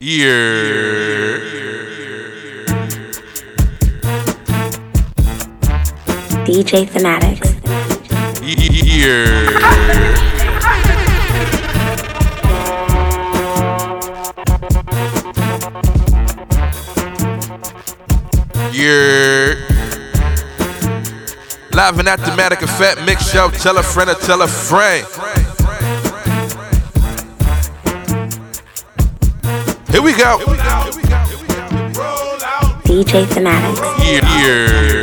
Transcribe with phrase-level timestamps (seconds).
[0.00, 0.28] Yeah.
[6.46, 7.50] DJ Fanatics.
[8.44, 9.58] Yeah.
[18.72, 19.54] Yeah.
[21.72, 23.50] Live and automatic effect mix show.
[23.50, 25.04] Tell a friend or tell a friend.
[30.36, 30.62] Here we go.
[32.84, 33.80] DJ Fanatics.
[34.04, 34.46] Yeah.
[34.46, 34.97] yeah.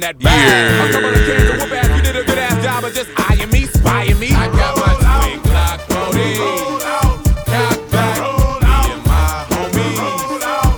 [0.00, 0.32] In that bag?
[0.32, 0.88] Yeah.
[0.88, 3.10] A couple of cans of whoop ass, you did a good ass job of just
[3.30, 4.30] eyeing me, spying me.
[4.32, 6.40] I got my twin Glock 40.
[7.50, 10.00] Cock back, me and my homies.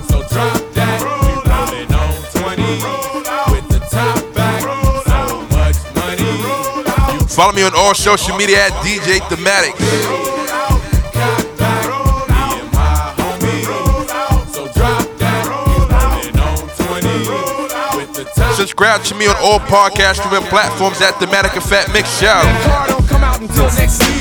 [0.09, 2.83] So drop that, we rollin' on 20.
[3.53, 4.61] With the top back,
[5.07, 7.27] so much money.
[7.27, 9.75] Follow me on all social media at DJ Thematic.
[18.93, 24.12] Subscribe to me on all podcast streaming platforms at Thematic Effect Mix Show.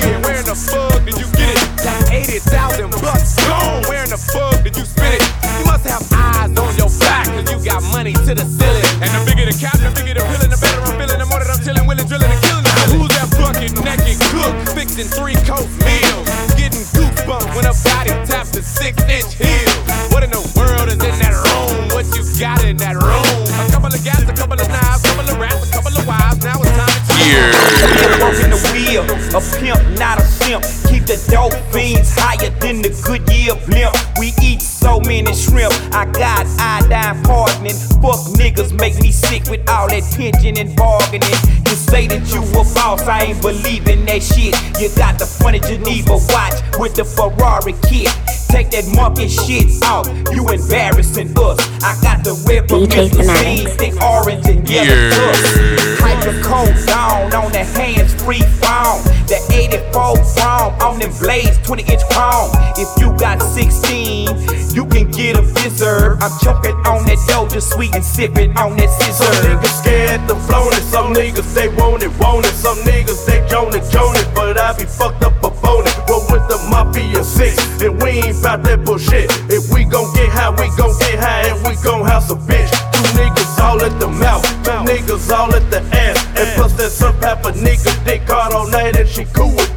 [27.23, 27.73] To Yeah.
[28.21, 29.03] Walking the wheel,
[29.37, 30.63] a pimp, not a simp.
[30.89, 33.95] Keep the dope fiends higher than the Goodyear blimp.
[34.19, 35.73] We eat so many shrimp.
[35.93, 37.77] I got iodine hardening.
[38.03, 41.39] Fuck niggas make me sick with all that pigeon and bargaining.
[41.67, 44.55] You say that you a boss, I ain't believing that shit.
[44.81, 48.11] You got the funny Geneva watch with the Ferrari kit.
[48.63, 50.07] Take that monkey shit out.
[50.31, 51.59] You embarrassing us.
[51.83, 53.75] I got the red from DJ Mr.
[53.75, 55.11] Thick orange and yellow Yeah.
[55.11, 55.99] dust.
[55.99, 59.03] Hyper cold down on the hands free phone.
[59.27, 62.55] The 84 chrome on them blades, 20 inch chrome.
[62.79, 64.31] If you got 16,
[64.71, 66.23] you can get a fizzer.
[66.23, 70.73] I'm choking on that doja sweet and sipping on that Some niggas scared to flown
[70.73, 72.55] it, some niggas they want it, want it.
[72.55, 75.12] Some niggas they joan it, joan it, but I be fucked
[76.53, 79.33] the mafia six, and we ain't bout that bullshit.
[79.49, 82.69] If we gon' get high, we gon' get high, and we gon' house a bitch.
[82.93, 86.91] Two niggas all at the mouth, two niggas all at the ass, and plus that
[86.91, 89.72] some type of nigga dick hard all night, and she cool with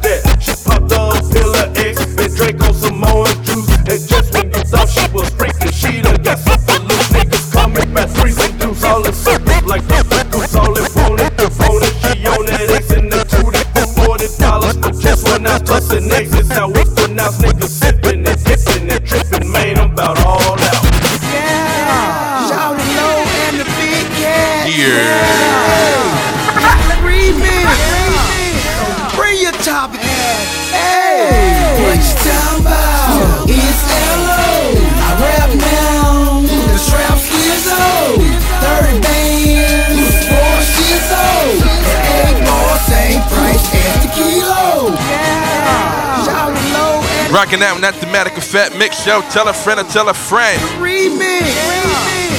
[27.34, 29.16] Remix.
[29.16, 30.46] Bring your top hat.
[30.70, 33.50] Hey, what you talking about?
[33.50, 34.78] It's L.O.
[34.78, 36.46] I rap now.
[36.46, 38.22] The strap is old.
[38.62, 39.98] Third band.
[40.30, 41.66] Four shits old.
[42.14, 44.94] Eight more, same price as the kilo.
[44.94, 46.22] Yeah.
[46.22, 49.22] Shout it low and Rocking out with that Thematic Effect Mix Show.
[49.30, 50.60] Tell a friend or tell a friend.
[50.78, 51.42] remix.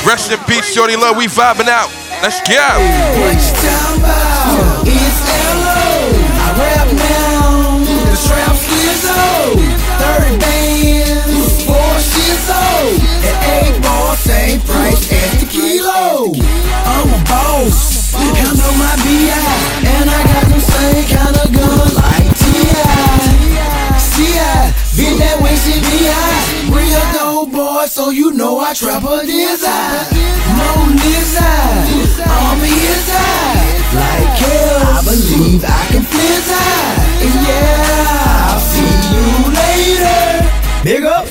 [0.08, 1.18] Rest in peace, Shorty Love.
[1.18, 1.92] We vibing out.
[2.24, 2.56] Let's go.
[3.20, 4.37] What
[15.26, 16.34] as the kilo.
[16.86, 18.14] I'm a boss.
[18.14, 19.42] Handle my B.I.
[19.86, 23.98] And I got them same kind of gun like T.I.
[23.98, 24.74] C.I.
[24.98, 26.74] Been that way, me high.
[26.74, 30.06] Real dope boy, so you know I trap a desire.
[30.58, 31.86] Moan inside,
[32.26, 33.78] I'm inside.
[33.94, 36.18] Like hell, I believe I can fly.
[37.48, 40.24] Yeah, I'll see you later.
[40.84, 41.28] Big up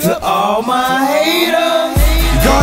[0.00, 1.19] to all my haters.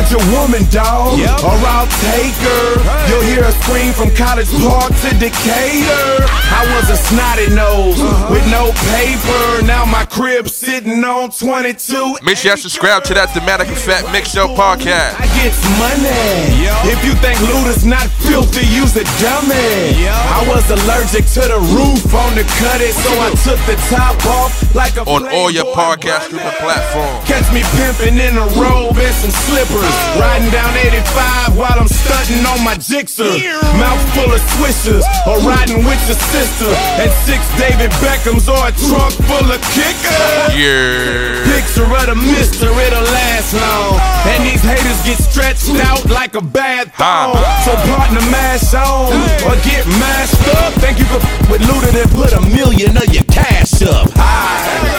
[0.08, 3.10] Guard your woman, dog, or I'll take her.
[3.10, 6.24] You'll hear her scream from College Park to Decatur.
[6.48, 8.32] I was a snotty nose uh-huh.
[8.32, 9.66] with no paper.
[9.66, 12.24] Now my crib sitting on 22.
[12.24, 15.20] Make sure you subscribe to that Thematic Effect Mix Show podcast.
[15.20, 16.68] I get money.
[16.88, 20.08] If you think Luda's not filthy, use a dummy.
[20.08, 24.16] I was allergic to the roof on the cut it, so I took the top
[24.26, 27.28] off like a On all your podcast streaming platforms.
[27.28, 29.97] Catch me pimping in a robe and some slippers.
[30.18, 33.30] Riding down 85 while I'm stunting on my jixer.
[33.78, 35.04] Mouth full of swishers.
[35.30, 36.70] Or riding with your sister.
[36.98, 40.58] And six David Beckhams or a trunk full of kickers.
[40.58, 41.46] Yeah.
[41.54, 44.00] Picture of the mister, it'll last long.
[44.26, 47.34] And these haters get stretched out like a bad thong.
[47.38, 47.62] Ah.
[47.66, 49.14] So partner mash on
[49.46, 50.74] or get mashed up.
[50.82, 54.10] Thank you for f- with Luda that put a million of your cash up.
[54.16, 54.97] Hi.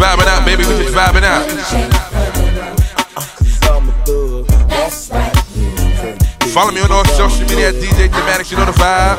[0.00, 0.62] Just vibing out, baby.
[0.64, 1.46] We just vibing out.
[3.36, 4.46] Cause I'm a thug.
[4.68, 5.36] That's right.
[6.52, 8.50] Follow me on all social media at DJ Thematics.
[8.50, 9.18] You know the vibe.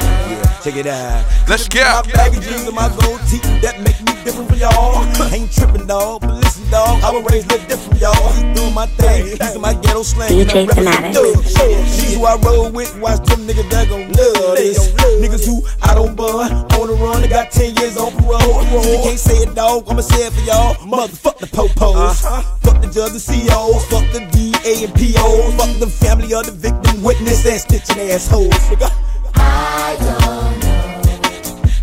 [0.63, 1.25] Check it out.
[1.47, 2.13] Let's My get.
[2.13, 5.03] baggy jeans and my gold teeth that make me different from y'all.
[5.33, 6.21] Ain't tripping, dog.
[6.21, 8.53] But listen, dog, I was raised a little different, y'all.
[8.53, 9.25] Doing my thing.
[9.25, 10.29] These are my ghetto slang.
[10.29, 11.53] DJ and I represent Fanatics.
[11.53, 12.17] thug.
[12.17, 12.91] Who I roll with.
[12.99, 14.91] Watch them niggas that gon' love this.
[15.21, 16.51] Niggas who I don't bun.
[16.51, 18.63] On the run, they got 10 years on parole.
[18.65, 19.85] You can't say it, dog.
[19.89, 20.75] I'ma say it for y'all.
[20.85, 22.21] Motherfuck the popos.
[22.61, 23.85] Fuck the judge and COs.
[23.87, 25.55] Fuck the DA and POs.
[25.55, 28.53] Fuck the family of the victim, witness, and stitching assholes.
[28.69, 28.89] Nigga.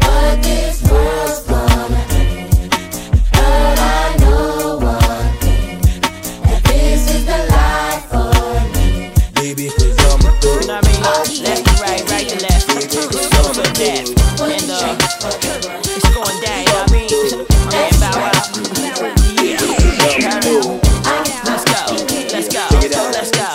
[0.00, 1.57] Baby,
[13.88, 14.05] to.
[14.44, 14.96] And uh,
[15.82, 17.08] it's going down, you know what I mean?
[17.73, 18.46] Man, bow out.
[20.19, 20.44] Yeah.
[21.44, 21.81] Let's go.
[22.32, 22.64] Let's go.
[23.12, 23.46] Let's go.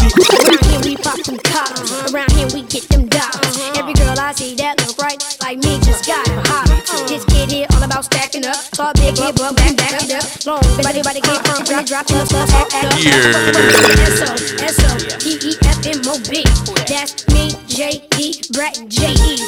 [0.43, 1.91] Around here we pop them collars.
[2.11, 3.59] Around here we get them dollars.
[3.77, 6.72] Every girl I see that look right like me just got a
[7.07, 8.55] This kid here all about stacking up.
[8.75, 10.25] Saw big hit, but back back it up.
[10.45, 12.49] Long body body get from when I drop in the stuff.
[12.53, 12.99] Act act up.
[12.99, 14.03] Yeah.
[14.03, 14.91] S O S O
[15.23, 16.43] E F M O B.
[16.87, 19.39] That's me, J D, Brett J E.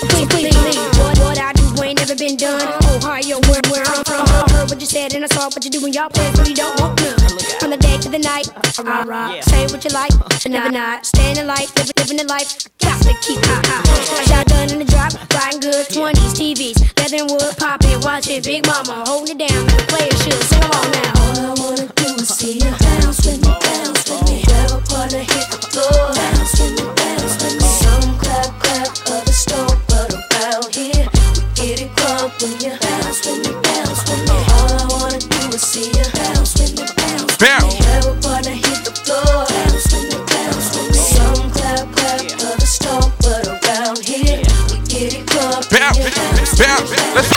[0.98, 2.62] What what I do ain't never been done.
[2.96, 4.26] Ohio, where where I'm from.
[4.26, 6.56] I heard what you said and I saw what you do in y'all but you
[6.56, 7.25] don't want none.
[8.16, 9.34] The day to the night, uh, uh, rah rah.
[9.34, 9.42] Yeah.
[9.42, 11.06] Say what you like, but never not.
[11.06, 12.66] Staying in life, living, living the life.
[12.80, 14.24] Got to keep high high.
[14.24, 15.86] Shotgun in the drop, riding good.
[15.88, 18.42] 20s, TVs, leather and wood, popping, watching.
[18.42, 20.42] Big mama holding it down player should.
[20.48, 21.12] Sing along now.
[21.20, 22.85] All I wanna do is see you
[46.68, 47.35] Let's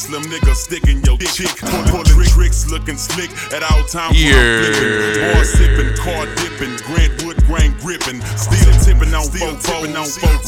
[0.00, 1.52] slim nigga sticking your chick.
[1.92, 4.16] Pullin' tricks, looking slick at all times.
[4.16, 4.64] when Yeah.
[4.64, 5.32] flippin'.
[5.34, 8.22] Bar sippin', car dippin', Grant Wood grain grippin'.
[8.36, 10.40] Still tippin' on still tippin' on four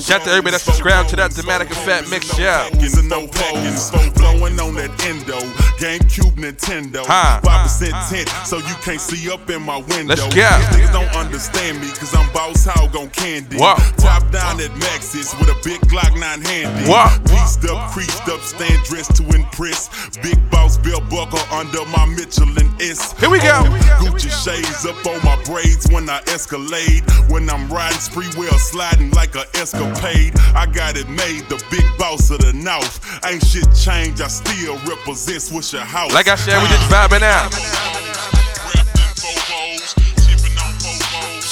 [0.00, 2.68] Shout out to everybody that subscribed to that Thematic Effect Mix Show.
[2.72, 5.38] Packin', no packin', blowing on that endo.
[5.78, 7.04] GameCube, Nintendo.
[7.04, 10.14] 5% tint, so you can't see up in my window.
[10.14, 10.28] Let's go.
[10.30, 13.56] These niggas don't understand me, cause I'm boss hog on candy.
[13.56, 13.76] Wow.
[13.96, 16.88] Top down at Maxis with a big Glock 9 handy.
[16.88, 17.24] What?
[17.26, 19.88] Pieced up, creased up, stand dressed to impress.
[20.18, 23.18] Big boss belt buckle under my Michelin S.
[23.18, 23.64] Here we go.
[24.00, 27.02] Gucci shades up on my braids when I escalade.
[27.28, 30.34] When I'm riding spree wheel sliding like a escapade.
[30.54, 33.00] I got it made, the big boss of the north.
[33.24, 36.12] Ain't shit changed, I still represent Swishahouse.
[36.12, 37.52] Like I said, we just vibing out.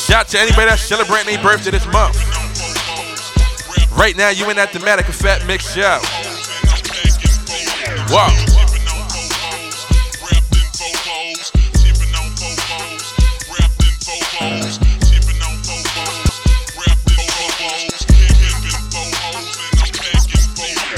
[0.09, 2.17] Shout to anybody that's celebrating their birthday this month.
[3.93, 6.01] Right now, you in that thematic of Fat Mix Show.
[8.11, 8.29] Wow.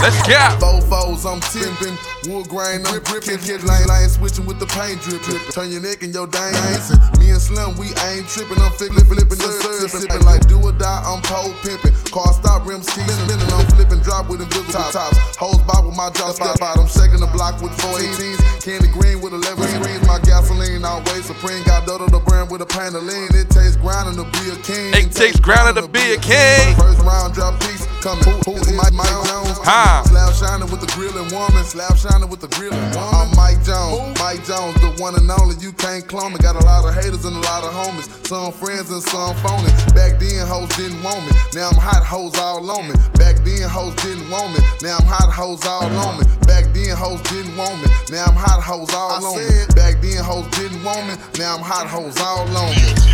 [0.00, 0.38] Let's go.
[0.60, 2.09] Fofos, I'm tipping.
[2.28, 3.40] Wood grain, I'm ripping.
[3.40, 5.24] Kid lane, lane, switching with the paint drip.
[5.24, 5.40] drip.
[5.56, 7.00] Turn your neck and your dang dancing.
[7.16, 8.60] Me and Slim, we ain't tripping.
[8.60, 9.88] I'm flipping, flipping, serve.
[9.88, 11.96] Sipping like do or die, I'm pole pimping.
[12.12, 13.48] Car stop, rims keep spinning.
[13.56, 15.16] I'm flipping, drop with invisible tops.
[15.40, 16.60] Hose bob with my jaw spot.
[16.60, 18.36] I'm shaking the block with 14s.
[18.60, 20.04] Candy green with 11 screens.
[20.04, 21.64] My gasoline always supreme.
[21.64, 23.08] Got Dodo the brand with a pan of.
[23.08, 24.92] It takes grinding to be a king.
[24.92, 26.76] It takes grinding to be a king.
[26.76, 28.24] First round drop piece coming.
[28.44, 29.56] Who, who, Mike, Mike Jones.
[29.64, 30.04] Ha.
[30.04, 31.64] Slab shining with the grilling woman.
[31.64, 33.14] Slab shining with the grilling woman.
[33.14, 34.18] I'm Mike Jones.
[34.18, 35.54] Mike Jones, the one and only.
[35.62, 36.38] You can't clone me.
[36.38, 38.06] Got a lot of haters and a lot of homies.
[38.26, 39.70] Some friends and some phony.
[39.94, 41.32] Back then, hoes didn't want me.
[41.54, 42.94] Now I'm hot hoes all on me.
[43.14, 44.60] Back then, hoes didn't want me.
[44.82, 46.24] Now I'm hot hoes all on me.
[46.46, 47.88] Back then, hoes didn't want me.
[48.10, 49.46] Now I'm hot hoes all on me.
[49.74, 51.14] Back then, hoes didn't want me.
[51.38, 53.10] Now I'm hot hoes all on me.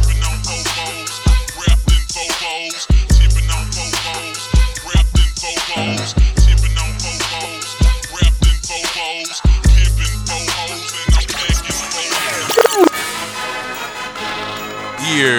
[15.06, 15.38] Yeah.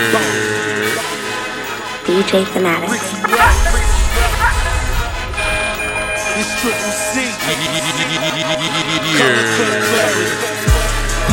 [2.08, 3.04] DJ Fanatics.
[6.40, 7.28] It's triple C.
[9.12, 9.36] Yeah.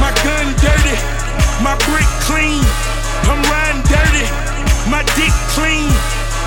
[0.02, 0.98] My gun dirty,
[1.62, 2.58] my brick clean.
[3.30, 4.26] I'm riding dirty,
[4.90, 5.86] my dick clean.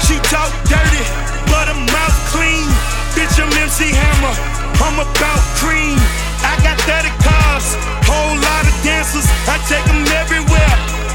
[0.03, 1.03] She talk dirty,
[1.48, 2.67] but her mouth clean.
[3.15, 4.36] Bitch, I'm MC Hammer,
[4.84, 5.96] I'm about cream.
[6.44, 9.24] I got 30 cars, whole lot of dancers.
[9.48, 11.06] I take them everywhere.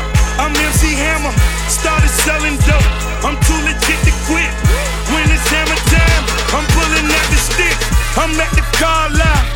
[0.42, 1.30] I'm MC Hammer,
[1.70, 2.82] started selling dope.
[3.22, 4.50] I'm too legit to quit.
[5.14, 7.78] When it's hammer time, I'm pulling out the stick.
[8.18, 9.46] I'm at the car lot,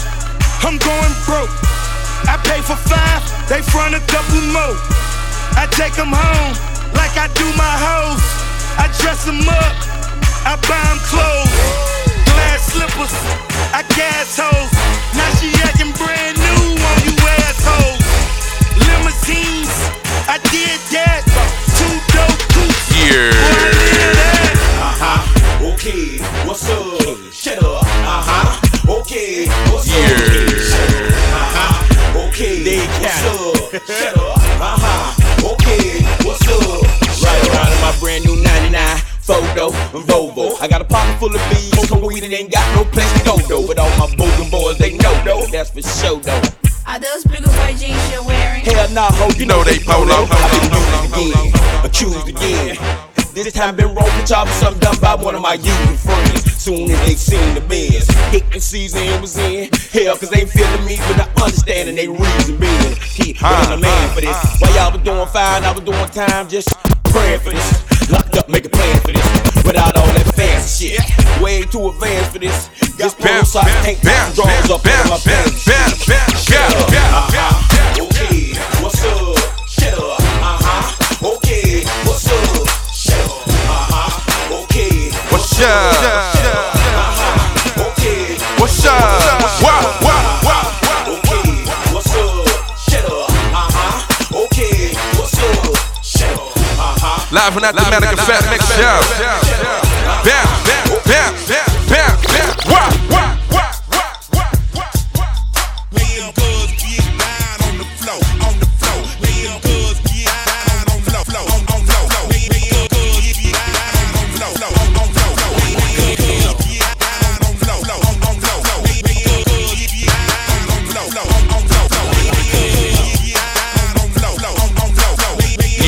[0.62, 1.50] I'm going broke.
[2.30, 4.78] I pay for five, they front a couple more.
[5.58, 6.54] I take them home
[6.94, 8.22] like I do my hoes.
[8.78, 9.74] I dress them up,
[10.46, 11.50] I buy them clothes.
[12.30, 13.14] Glass slippers,
[13.74, 14.70] I gas hoes.
[15.18, 18.06] Now she acting brand new on you assholes.
[18.78, 19.65] Limousines,
[20.28, 21.22] I did that.
[21.78, 22.90] Two dope coops.
[22.98, 23.30] Yeah.
[24.82, 25.22] Uh-huh.
[25.70, 27.32] Okay, what's up?
[27.32, 27.86] Shut up.
[27.86, 28.98] Uh-huh.
[29.00, 30.02] Okay, what's Yeah.
[31.30, 32.26] Uh-huh.
[32.26, 33.86] Okay, what's up?
[33.86, 34.36] Shut up.
[34.58, 35.54] Uh-huh.
[35.54, 36.82] Okay, what's up?
[37.22, 40.60] Right around in my brand new 99 photo Volvo.
[40.60, 43.24] I got a pocket full of bees, smoke weed and ain't got no place to
[43.24, 43.66] go though.
[43.66, 45.46] But all my bogan boys, they know though.
[45.46, 46.42] That's for sure though.
[46.86, 48.35] Are those bigger boy jeans you're wearing?
[48.96, 50.24] Nah, ho, you, know they polo.
[50.24, 51.52] I've been used again,
[51.84, 52.80] accused again.
[53.36, 56.48] This time been for job something done by one of my usual friends.
[56.56, 57.60] Soon as they seen the
[58.32, 59.68] hit the season was in.
[59.92, 62.96] Hell, cause they feeling me, but I understanding they reason being.
[63.12, 64.32] He was a man for this.
[64.64, 66.72] While y'all was doing fine, I was doing time, just
[67.12, 68.10] praying for this.
[68.10, 69.28] Locked up, make a plan for this.
[69.60, 71.04] Without all that fancy shit.
[71.42, 72.72] Way too advanced for this.
[72.96, 75.68] Got polo socks, tank tops, drawers up under my pants.
[75.68, 76.88] Uh-huh.
[76.88, 77.65] Okay,
[78.86, 79.34] what's up?
[79.66, 80.20] Shut up.
[80.22, 81.34] Uh-huh.
[81.34, 82.70] Okay, what's up?
[82.94, 83.50] Shut up.
[84.62, 85.66] Okay, What's up?
[86.94, 87.90] Uh-huh.
[87.90, 88.94] Okay, What's up?
[89.62, 91.18] Wow, wow, wow.
[91.18, 92.46] okay, what's up?
[92.78, 93.26] Shut up.
[93.26, 94.44] Uh-huh.
[94.46, 95.74] Okay, what's up?
[96.04, 96.54] Shut up.
[96.78, 97.34] Uh-huh.
[97.34, 99.45] Live from that thematic of Fat Mix Show.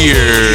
[0.08, 0.47] Yeah.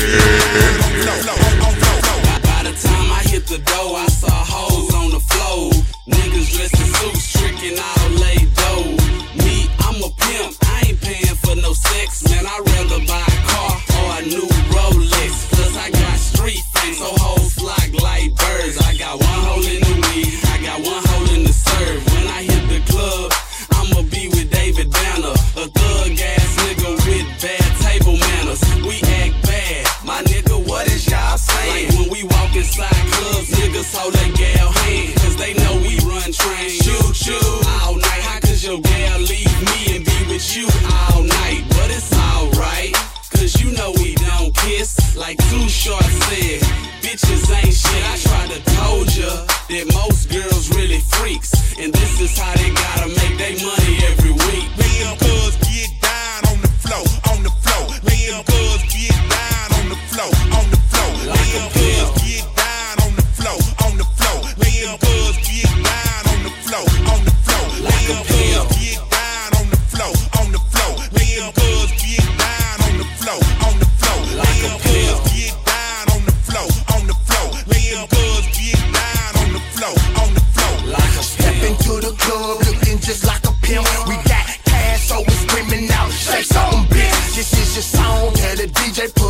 [45.24, 46.60] Like Too Short said,
[47.01, 48.03] bitches ain't shit.
[48.12, 49.32] I tried to told ya
[49.70, 51.80] that most girls really freaks.
[51.80, 53.83] And this is how they gotta make their money.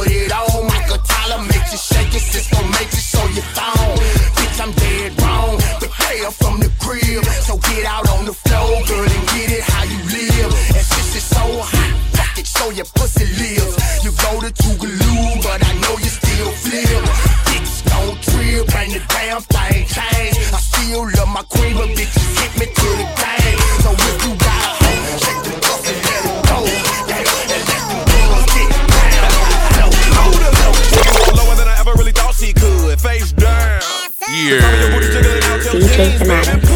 [0.04, 0.68] put it on.
[0.68, 3.98] Michael Tyler makes you shake it, Sisqo makes you so you thong.
[4.36, 7.24] Bitch, I'm dead wrong, but hey, I'm from the crib.
[7.48, 10.52] So get out on the floor, girl, and get it how you live.
[10.76, 13.83] And since it's so hot, fuck it, show your pussy lives.
[35.94, 36.73] investigate the matter.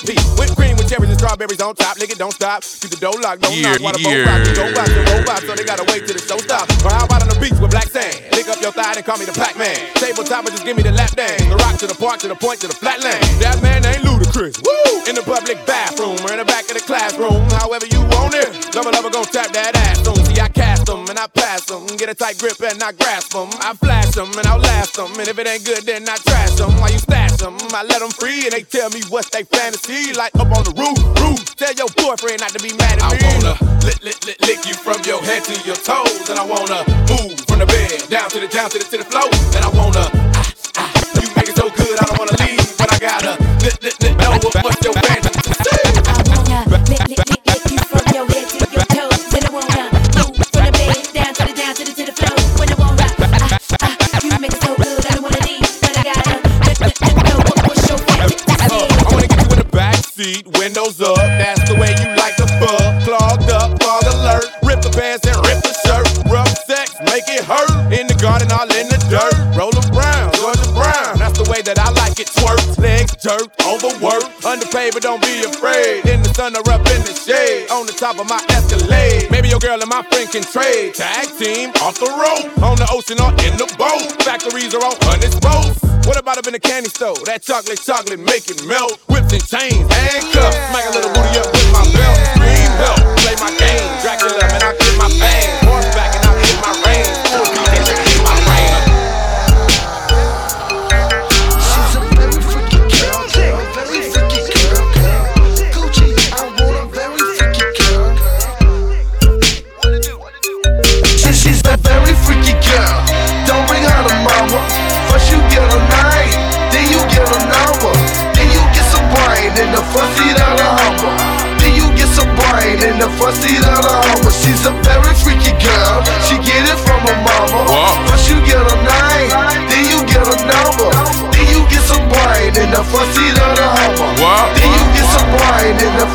[0.00, 0.16] VIP.
[0.38, 1.96] Whipped cream with cherries and strawberries on top.
[1.98, 2.62] Nigga, don't stop.
[2.62, 3.80] Keep the door locked, don't yeah, knock.
[3.80, 4.24] While the yeah.
[4.24, 6.68] rock, go rock, the so they gotta wait till the show stop.
[6.84, 8.16] Or how about on the beach with black sand?
[8.32, 9.76] Lick up your thigh and call me the Pac Man.
[10.00, 11.44] Table top, just give me the lap dance.
[11.44, 13.20] The rock to the park, to the point, to the flatland.
[13.40, 13.81] That man
[22.42, 23.48] grip and I grasp them.
[23.62, 25.14] I flash them and outlast them.
[25.14, 26.74] And if it ain't good, then I trash them.
[26.82, 27.54] Why you stash them?
[27.70, 30.12] I let them free and they tell me what they fantasy.
[30.12, 31.54] Like up on the roof, roof.
[31.54, 33.22] Tell your boyfriend not to be mad at me.
[33.22, 33.54] I wanna
[33.86, 36.26] lick, lick, lick, lick you from your head to your toes.
[36.30, 36.82] And I wanna
[37.14, 39.30] move from the bed down to the, down to the, to the floor.
[39.54, 40.21] And I wanna
[75.02, 76.06] don't be afraid.
[76.06, 79.28] In the sun or up in the shade, on the top of my Escalade.
[79.30, 80.94] Maybe your girl and my friend can trade.
[80.94, 84.06] Tag team off the road, on the ocean or in the boat.
[84.22, 85.82] Factories are on hundred boats.
[86.06, 87.18] What about up in the candy store?
[87.26, 89.02] That chocolate, chocolate, make it melt.
[89.10, 90.70] Whips and chains, handcuffs, yeah.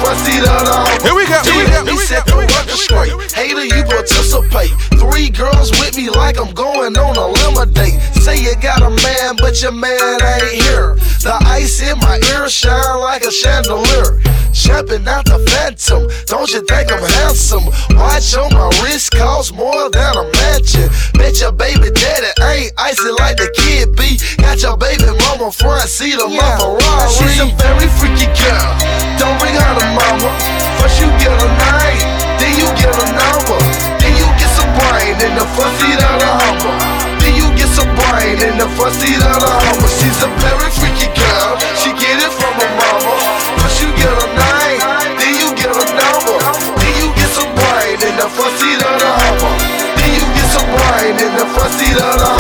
[0.08, 0.88] pussy that on.
[1.04, 1.40] Here we go.
[1.44, 1.84] Here we go.
[1.84, 3.12] Here we set the record straight.
[3.36, 4.72] Hater, you participate.
[4.96, 8.00] Three girls with me like I'm going on a lima date.
[8.24, 10.96] Say you got a man, but your man ain't here.
[11.28, 14.24] The ice in my ear shine like a chandelier.
[14.56, 16.08] Jumping out the phantom.
[16.26, 17.66] Don't you think I'm handsome?
[17.94, 20.90] Watch on my wrist cost more than a mansion.
[21.14, 24.18] Bet your baby daddy ain't icy like the kid be.
[24.42, 25.06] Got your baby
[25.38, 26.42] I'm number front seat of yeah.
[26.42, 27.14] my Ferrari.
[27.14, 28.74] She's a very freaky girl.
[29.22, 30.34] Don't bring her to mama.
[30.82, 32.02] First you get a night,
[32.42, 33.62] then you get a number,
[34.02, 36.74] then you get some brain in the front seat of the Hummer.
[37.22, 39.90] Then you get some brain in the front seat of the Hummer.
[40.02, 41.54] She's a very freaky girl.
[41.78, 43.14] She get it from her mama.
[43.62, 44.82] First you get a night,
[45.22, 46.38] then you get a number,
[46.82, 49.54] then you get some brain in the front seat of the Hummer.
[50.02, 52.37] Then you get some brain in the front seat of the Hummer.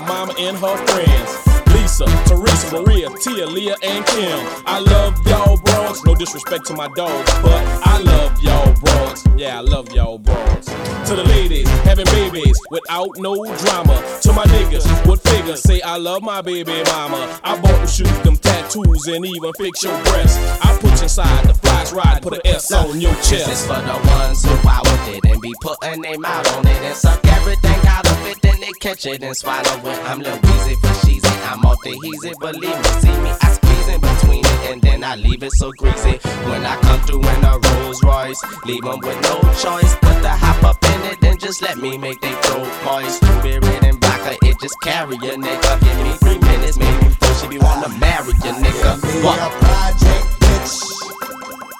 [0.00, 1.48] Mama and her friends.
[1.74, 4.38] Lisa, Teresa, Maria, Tia, Leah, and Kim.
[4.66, 6.04] I love y'all bros.
[6.04, 9.24] No disrespect to my dogs, but I love y'all bros.
[9.36, 10.67] Yeah, I love y'all bros.
[11.08, 13.96] To the ladies having babies without no drama.
[14.20, 17.40] To my niggas, what figures say I love my baby mama.
[17.42, 20.36] I bought them shoes, them tattoos, and even fix your breasts.
[20.60, 23.46] I put you inside the flash ride, put an S on your chest.
[23.46, 26.66] This is for the ones who out with it and be putting their mouth on
[26.66, 29.98] it and suck everything out of it, then they catch it and swallow it.
[30.10, 31.24] I'm Lil Weezy for it.
[31.50, 32.88] I'm off the heezy, believe me.
[33.00, 33.57] See me, I
[33.88, 36.18] in between it and then I leave it so greasy.
[36.48, 40.28] When I come through in a Rolls Royce, leave 'em with no choice but to
[40.28, 43.20] hop up in it, then just let me make they throat moist.
[43.20, 45.80] Blueberry and vodka, it just carry a nigga.
[45.80, 48.90] Give me three minutes, maybe four, she be wanna marry a nigga.
[49.24, 49.38] What?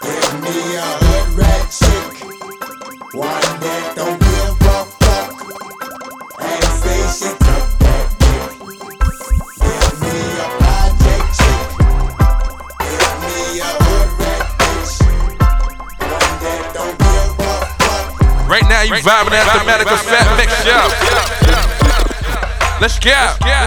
[0.02, 2.12] Give me a hood rat chick,
[3.14, 5.30] one that don't give a fuck,
[6.40, 7.47] and say she
[18.48, 20.88] Right now, you vibing at the Medical Fat Mix Show.
[22.80, 23.12] Let's go.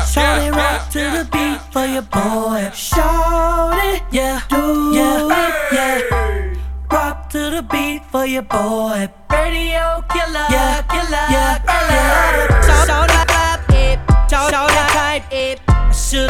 [0.10, 2.72] Shorty rock to the beat for your boy.
[2.74, 6.56] Shout it, yeah, do yeah, it, yeah.
[6.90, 9.08] Rock to the beat for your boy.
[9.30, 12.50] Radio killer, yeah, killer, yeah, killer.
[12.88, 14.00] Shorty type it,
[14.32, 15.62] shorty type it.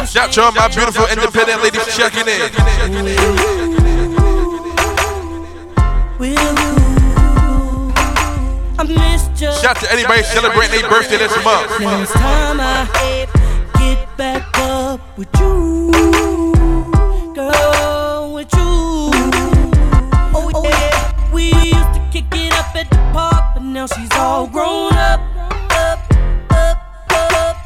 [0.06, 2.52] Shout to all my beautiful independent ladies checking in.
[8.82, 9.52] I missed you.
[9.62, 11.70] Shout to anybody celebrating their birthday this month.
[12.14, 12.88] Time I
[13.78, 15.92] get back up with you,
[17.32, 19.10] girl, with you.
[20.34, 24.48] Oh yeah, we used to kick it up at the park, but now she's all
[24.48, 25.20] grown up,
[25.70, 26.00] up,
[26.50, 27.56] up, up.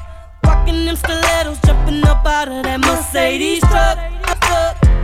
[0.45, 3.97] Rocking them stilettos, jumping up out of that Mercedes truck.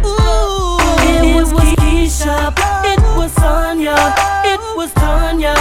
[0.04, 0.76] Ooh,
[1.08, 2.52] it was Keisha,
[2.84, 3.96] it was Sonya,
[4.44, 5.54] it was Tanya,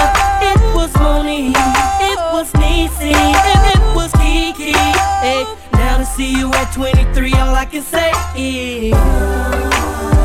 [6.22, 10.21] see you at 23, all I can say is.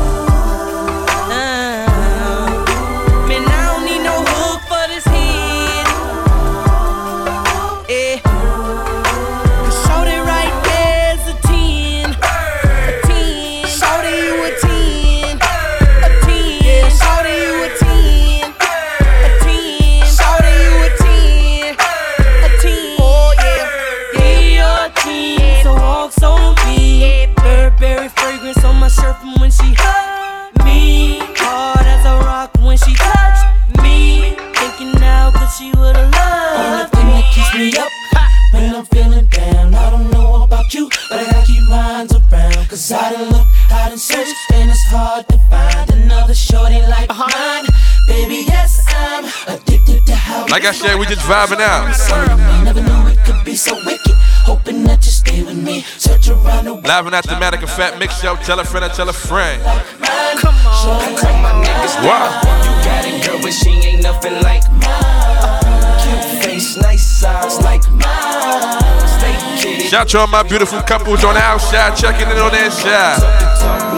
[35.57, 37.89] She would've loved Only thing that keeps me up
[38.53, 39.73] when I'm feeling down.
[39.73, 42.69] I don't know about you, but I gotta keep minds around.
[42.69, 47.09] Cause I done look, I done searched, and it's hard to find another shorty like
[47.09, 47.25] uh-huh.
[47.33, 47.65] mine.
[48.07, 51.89] Baby, yes, I'm addicted to how Like I said, we just vibing out.
[51.89, 54.13] I never knew it could be so wicked.
[54.45, 55.81] Hoping that you stay with me.
[55.97, 56.85] Search around the world.
[56.85, 58.35] Live and Matic and Fat Mix Show.
[58.37, 59.61] Tell a friend and tell a friend.
[60.37, 61.17] Come on.
[61.17, 61.51] Tell my
[62.05, 62.29] Wow.
[62.63, 64.76] You got it, girl, but she ain't nothing like
[69.87, 73.96] Shout to all my beautiful couples on the outside checking in on the inside.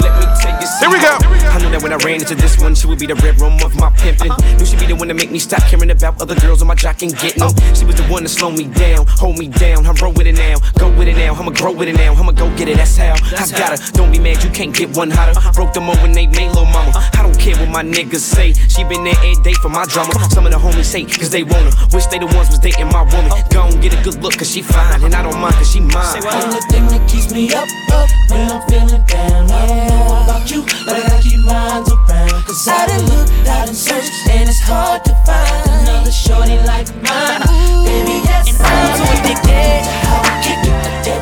[0.80, 1.18] Here we go.
[1.52, 3.60] I knew that when I ran into this one, she would be the red room
[3.63, 4.32] of my pimpin'.
[4.58, 6.76] Knew she'd be the one to make me stop caring about other girls on my
[6.76, 7.52] jock and getting them.
[7.76, 9.86] She was the one to slow me down, hold me down.
[9.86, 11.36] I'm roll with it now, go with it now.
[11.36, 12.78] I'ma grow with it now, I'ma go get it.
[12.78, 13.92] That's how I got her.
[13.92, 15.38] Don't be mad, you can't get one hotter.
[15.38, 15.52] Uh-huh.
[15.52, 16.96] Broke the mold when they made little mama.
[16.96, 17.20] Uh-huh.
[17.20, 18.54] I don't care what my niggas say.
[18.54, 20.13] She been there every day for my drama.
[20.32, 21.88] Some of the homies say, cause they want her.
[21.92, 23.32] Wish they the ones was dating my woman.
[23.36, 23.44] Oh.
[23.52, 25.04] Go and get a good look, cause she fine.
[25.04, 26.24] And I don't mind, cause she mine.
[26.24, 29.52] Only thing that keeps me up, up when I'm feeling down.
[29.52, 32.45] I don't know about you, but I gotta keep minds around.
[32.45, 36.88] Cause I done looked, I done searched, and it's hard to find another shorty like
[37.01, 37.41] mine.
[37.86, 40.75] Baby, yes, I'm addicted to how kick it.
[41.08, 41.21] It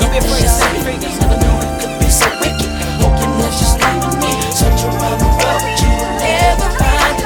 [1.79, 2.71] could be so wicked.
[4.17, 4.31] Me.
[5.39, 7.17] But you never find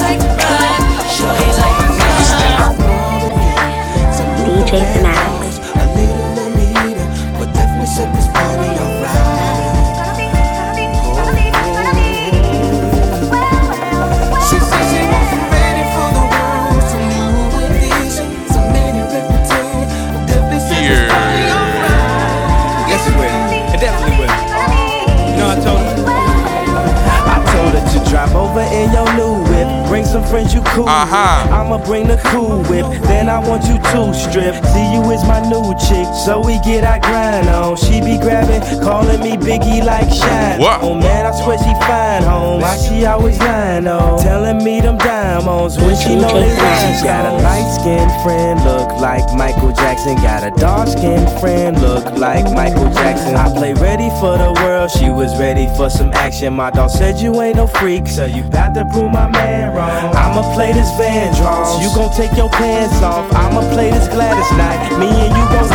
[0.00, 0.82] like mine.
[1.58, 2.74] Like mine.
[4.44, 5.17] DJ.
[30.38, 31.54] Friends you cool Uh-huh.
[31.54, 34.54] I'ma bring the cool whip, then I want you to strip.
[34.72, 37.76] See you is my new chick, so we get our grind on.
[37.76, 40.60] She be grabbing, calling me Biggie like Shine.
[40.60, 40.82] What?
[40.82, 42.60] Oh man, I swear she fine home.
[42.60, 44.20] Why she always lying on?
[44.20, 46.98] Telling me them diamonds when she know they lying.
[46.98, 50.16] She got a light skinned friend, look like Michael Jackson.
[50.16, 53.36] Got a dark skinned friend, look like Michael Jackson.
[53.36, 56.54] I play ready for the world, she was ready for some action.
[56.54, 60.14] My dog said you ain't no freak, so you bout to prove my man wrong.
[60.14, 63.26] I'ma play this Van Vandross, you gon' take your pants off.
[63.34, 65.68] I'ma play this Gladys Knight, me and you gon'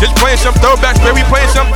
[0.00, 1.22] Just playing some throwbacks, baby.
[1.28, 1.66] Playing some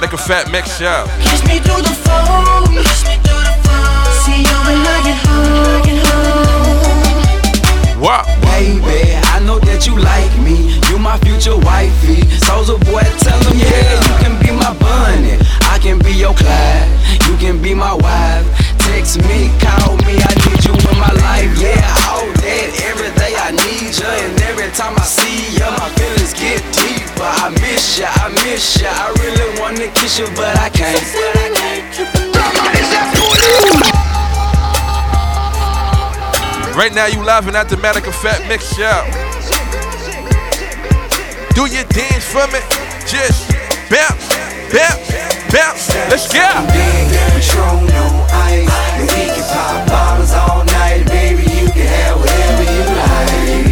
[0.00, 1.06] Live and Mathematic Fat Mix Show.
[1.26, 2.70] Kiss me through the phone.
[2.70, 4.14] Kiss me through the phone.
[4.22, 5.82] See you when I get home.
[5.82, 7.18] Get home.
[7.98, 8.22] What?
[8.46, 10.78] Baby, I know that you like me.
[10.86, 12.22] You my future wifey.
[12.38, 15.34] Soldier boy, tell him, yeah, you can be my bunny.
[15.66, 16.86] I can be your Clyde.
[17.26, 18.46] You can be my wife.
[18.78, 21.50] Text me, call me, I need you in my life.
[21.58, 24.06] Yeah, all that, every day I need you.
[24.06, 25.27] And every time I see
[27.98, 28.86] miss you, I miss you.
[28.88, 30.98] I really wanna kiss you, but I can't.
[36.76, 39.02] Right now, you live and Mathematic Fat Mix Show.
[41.54, 42.60] Do your dance for me.
[43.06, 43.50] Just
[43.90, 44.28] bounce,
[44.70, 45.10] bounce,
[45.50, 45.88] bounce.
[46.08, 46.46] Let's go.
[46.70, 48.70] Patron on ice.
[48.94, 51.42] And we can pop bottles all night, baby.
[51.42, 53.67] You can have whatever you like.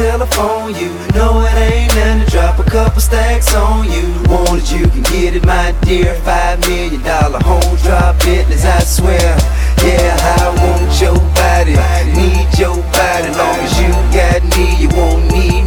[0.00, 0.74] Telephone.
[0.74, 4.06] You know it ain't nothing to drop a couple stacks on you.
[4.32, 6.14] Want it, you can get it, my dear.
[6.24, 9.36] Five million dollar home drop business, I swear.
[9.84, 11.76] Yeah, I want your body,
[12.16, 13.28] need your body.
[13.36, 15.59] Long as you got me, you won't need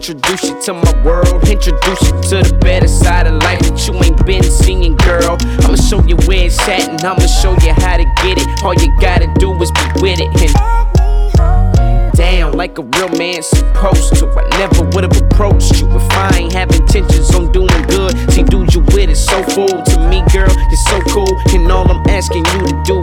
[0.00, 1.46] introduce you to my world.
[1.46, 5.36] Introduce you to the better side of life that you ain't been seeing, girl.
[5.60, 8.48] I'ma show you where it's at, and I'ma show you how to get it.
[8.64, 10.32] All you gotta do is be with it.
[10.40, 14.24] And down like a real man supposed to.
[14.40, 18.16] I never would've approached you if I ain't have intentions on doing good.
[18.32, 20.48] See, dude, you with it so full to me, girl.
[20.48, 22.96] You're so cool, and all I'm asking you to do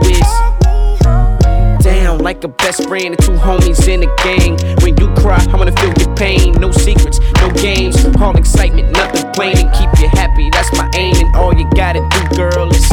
[2.37, 4.57] like a best friend and two homies in a gang.
[4.83, 6.53] When you cry, I'm gonna feel your pain.
[6.53, 9.57] No secrets, no games, all excitement, nothing plain.
[9.57, 11.15] And keep you happy, that's my aim.
[11.15, 12.85] And all you gotta do, girl, is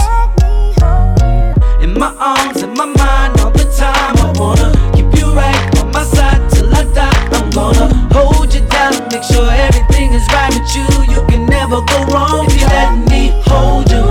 [1.83, 4.17] In my arms, in my mind, all the time.
[4.25, 7.29] I wanna keep you right on my side till I die.
[7.37, 10.87] I'm gonna hold you down make sure everything is right with you.
[11.13, 14.04] You can never go wrong if you let me hold you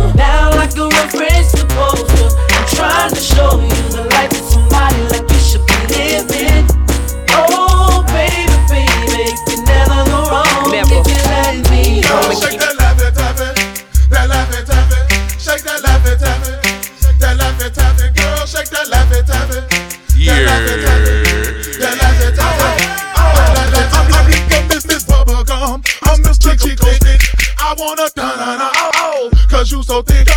[27.73, 30.27] I wanna da na na oh oh, cause you so thick.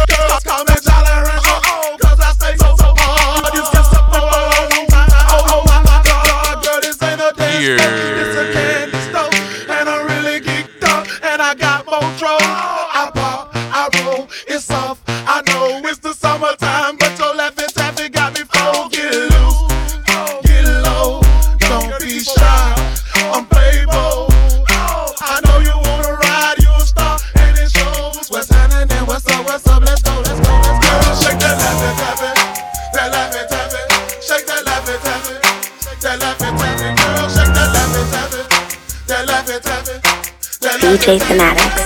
[41.07, 41.86] Jason Maddox.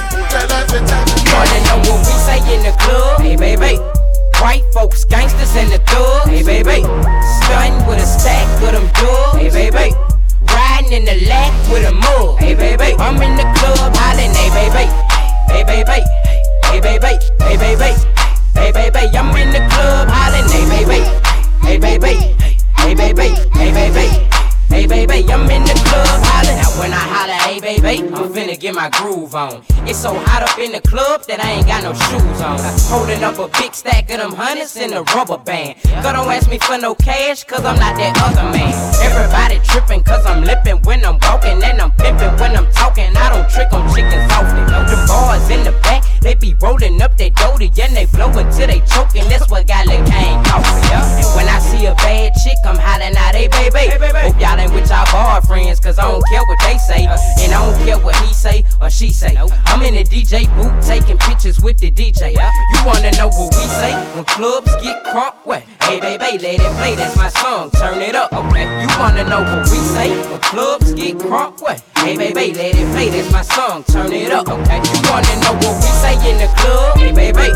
[28.81, 29.62] My groove on.
[29.85, 32.57] It's so hot up in the club that I ain't got no shoes on.
[32.88, 35.77] Holding up a big stack of them hundreds in a rubber band.
[36.01, 38.73] Girl, don't ask me for no cash, cause I'm not that other man.
[39.05, 43.12] Everybody tripping, cause I'm lipping when I'm walking, and I'm pimping when I'm talking.
[43.21, 44.64] I don't trick on chickens often.
[44.64, 48.66] Them bars in the back, they be rolling up they doty, and they blowin' till
[48.66, 49.28] they choking.
[49.28, 51.20] That's what got Lil Kane coughing, yeah.
[51.20, 53.92] And when I see a bad chick, I'm hollering out, hey baby.
[53.92, 57.06] Hope y'all ain't with y'all boyfriends, cause I don't care what they say.
[57.06, 59.37] Uh, and I don't care what he say or she say.
[59.37, 62.33] I'm in the DJ booth taking pictures with the DJ.
[62.33, 65.35] You wanna know what we say when clubs get crunk?
[65.44, 65.62] What?
[65.83, 68.64] Hey baby, let it play, that's my song, turn it up, okay?
[68.83, 71.61] You wanna know what we say when clubs get crunk?
[71.61, 71.83] What?
[72.00, 74.78] Hey baby, let it play, that's my song, turn it up, okay?
[74.78, 76.98] You wanna know what we say in the club?
[76.98, 77.52] Hey baby.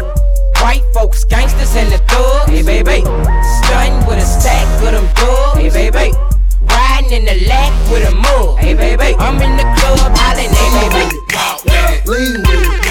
[0.64, 2.50] White folks, gangsters, and the thugs.
[2.50, 3.04] Hey, baby.
[3.04, 5.58] Stunning with a stack of them drugs.
[5.58, 6.16] Hey, baby.
[6.62, 8.58] Riding in the lack with a mug.
[8.58, 9.14] Hey, baby.
[9.18, 10.48] I'm in the club hollering.
[10.48, 11.20] Hey, baby.
[12.06, 12.83] Lean with it.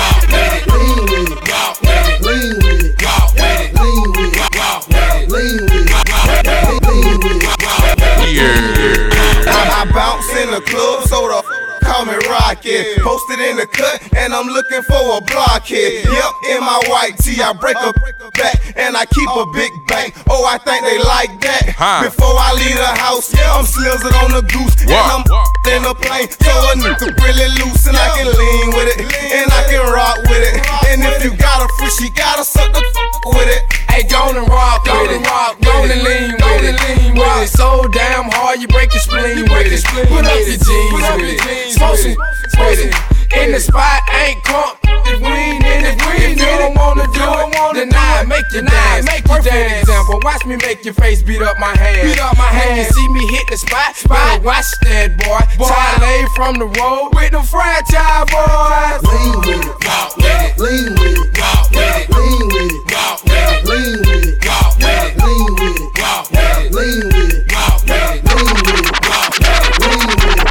[13.44, 16.06] In the cut, and I'm looking for a blockhead.
[16.08, 17.92] Yep, in my white tee, I break a
[18.40, 20.16] back, and I keep a big bank.
[20.30, 21.76] Oh, I think they like that.
[21.76, 22.08] Huh.
[22.08, 25.24] Before I leave the house, yeah, I'm slizzing on the goose, and I'm
[25.70, 26.30] in the plane.
[26.32, 30.18] So a nigga really loose, and I can lean with it, and I can rock
[30.32, 30.56] with it.
[30.90, 33.62] And if you got a free, she gotta suck the f- with it.
[33.92, 35.24] Hey, go and rock with it.
[35.62, 36.76] Go and lean with it.
[36.80, 37.50] Lean with it.
[37.50, 39.84] So damn hard, you break your spleen with it.
[40.10, 41.72] Put up your jeans with it.
[41.74, 42.16] Smoke some
[42.60, 43.23] with it.
[43.34, 44.78] In the spot, ain't crunk.
[45.06, 48.62] If we ain't in it, if you don't wanna do it, then I make you
[48.62, 49.06] dance.
[49.06, 49.90] Make you dance.
[49.90, 52.08] Example, watch me make your face beat up my hand.
[52.08, 52.78] Beat up my hand.
[52.78, 54.44] You see me hit the spot, spot.
[54.44, 55.42] Watch that boy.
[55.58, 59.02] Boy, from the road with the franchise boys.
[59.12, 59.76] Lean with it.
[59.84, 60.60] Walk with it.
[60.60, 61.34] Lean with it.
[61.42, 62.10] Walk with it.
[62.14, 62.86] Lean with it.
[62.94, 63.66] Walk with it.
[63.66, 64.38] Lean with it.
[64.46, 65.18] Walk with it.
[65.18, 65.90] Lean with it.
[66.00, 66.72] Walk with it.
[66.72, 67.50] Lean with it.
[67.52, 68.24] Walk with it.
[68.24, 68.94] Lean with it.
[69.04, 69.82] Walk with it.
[69.82, 70.50] Lean with it.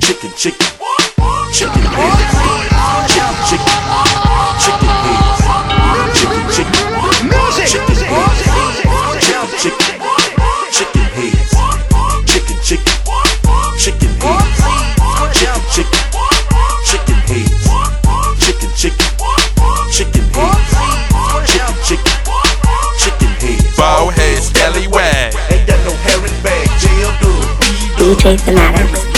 [0.00, 0.66] Chicken, chicken,
[1.54, 2.34] chicken heads.
[3.06, 3.70] Chicken, chicken,
[4.58, 5.38] chicken heads.
[6.18, 7.54] Chicken, chicken, chicken heads.
[7.54, 7.94] Chicken,
[9.62, 9.94] chicken,
[10.74, 11.54] chicken heads.
[12.26, 12.94] Chicken, chicken,
[13.78, 14.58] chicken heads.
[15.30, 16.02] Chicken, chicken,
[16.90, 17.62] chicken heads.
[18.42, 19.14] Chicken, chicken,
[19.94, 20.58] chicken heads.
[21.54, 22.14] Chicken, chicken,
[22.98, 23.76] chicken heads.
[23.78, 25.30] Ball head, scallywag.
[25.54, 26.66] Ain't got no hair in the bag.
[26.82, 27.46] Jail dub.
[27.94, 29.13] DJ Fanatics.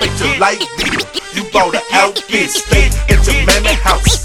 [0.00, 0.98] You
[1.34, 2.50] you bought a outfit.
[2.50, 4.24] Stay at your house.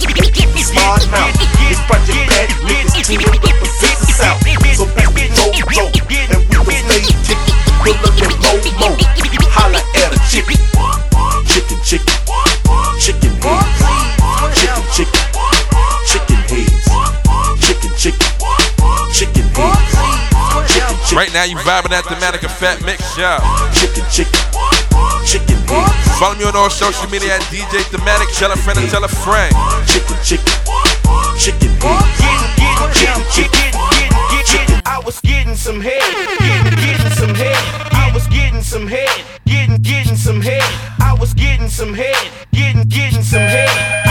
[0.64, 1.36] Smart mouth.
[1.70, 3.45] It's front of bad
[21.16, 23.40] Right now, you vibing at the Manica Fat Mix Show.
[23.72, 24.36] Chicken, chicken,
[25.24, 26.20] chicken heads.
[26.20, 28.28] Follow me on all social media at DJ Fanatic.
[28.36, 29.56] Tell a friend and tell a friend.
[29.88, 30.52] Chicken, chicken,
[31.40, 32.20] chicken heads.
[32.92, 33.72] Chicken, chicken,
[34.44, 34.82] chicken.
[34.84, 36.04] I was getting some head,
[36.44, 37.64] getting, getting some head.
[37.96, 40.68] I was getting some head, getting, getting some head.
[41.00, 44.05] I was getting some head, getting, getting some head.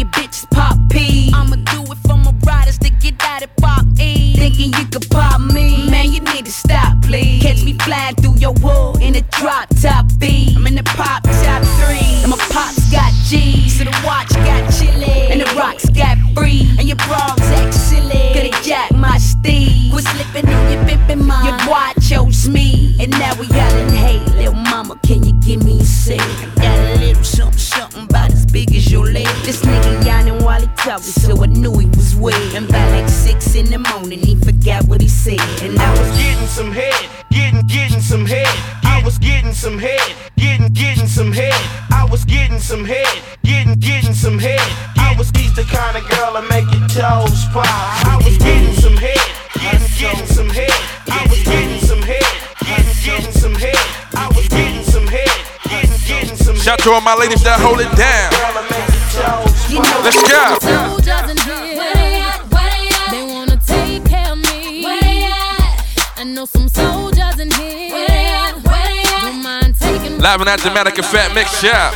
[0.00, 1.30] Your bitches pop P.
[1.34, 4.34] I'ma do it for my riders to get out of pop E.
[4.34, 5.90] Thinking you could pop me.
[5.90, 7.42] Man, you need to stop, please.
[7.42, 10.54] Catch me flying through your wood in a drop top B.
[10.56, 12.22] I'm in the pop top three.
[12.22, 13.76] And my pops got G's.
[13.78, 15.28] So the watch got chili.
[15.30, 16.66] And the rocks got free.
[16.78, 18.32] And your bras act silly.
[18.32, 19.92] Coulda jack my steed.
[19.92, 21.44] Quit slipping on your pimpin' mine.
[21.44, 22.96] Your boy chose me.
[22.98, 26.20] And now we yelling, hey, little mama, can you give me a sec?
[30.90, 32.54] Yawning while he talking, so I knew he was weird.
[32.54, 35.40] And by like six in the morning, he forgot what he said.
[35.62, 38.48] And I was getting some head, getting, getting some head.
[38.84, 41.54] I was getting some head, getting, getting some head.
[41.92, 43.06] I was getting some head,
[43.44, 44.60] getting, getting some head.
[44.96, 47.66] I was he's the kind of girl that make your toes pop.
[48.06, 49.20] I was getting some head,
[49.54, 50.74] getting, getting some head.
[51.08, 52.26] I was getting some head,
[52.66, 53.80] getting, getting some head.
[54.14, 55.30] I was getting some head,
[55.68, 56.64] getting, getting some head.
[56.64, 59.49] Shout to all my ladies that hold it down.
[60.04, 60.58] Let's go.
[60.60, 61.76] Soldiers in here.
[61.78, 62.40] Where they at?
[62.52, 63.10] Where they at?
[63.10, 64.84] They wanna take care of me.
[64.84, 66.18] Where they at?
[66.18, 67.90] I know some soldiers in here.
[67.92, 68.54] Where they at?
[68.62, 69.22] Where they at?
[69.22, 71.94] Don't mind taking Live in that Dramatic Effect Mix Shop.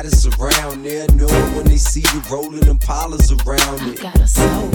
[0.00, 1.06] Hottest around there.
[1.14, 4.00] Know when they see you rolling them polars around it.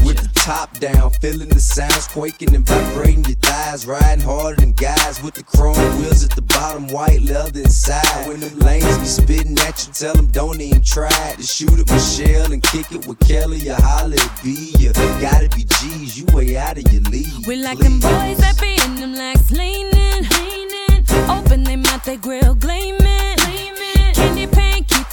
[0.05, 3.87] With the top down, feeling the sounds quaking and vibrating your thighs.
[3.87, 8.27] Riding harder than guys with the chrome wheels at the bottom, white leather inside.
[8.27, 11.89] When them lanes be spitting at you, tell them don't even try to shoot at
[11.89, 14.73] Michelle and kick it with Kelly or holla at B.
[14.77, 17.47] You gotta be G's, you way out of your league.
[17.47, 21.03] We like them boys that be in them legs leaning, leaning.
[21.29, 22.99] Open their mouth, they grill gleaming,
[23.37, 24.13] gleaming.
[24.13, 24.64] Candy paint,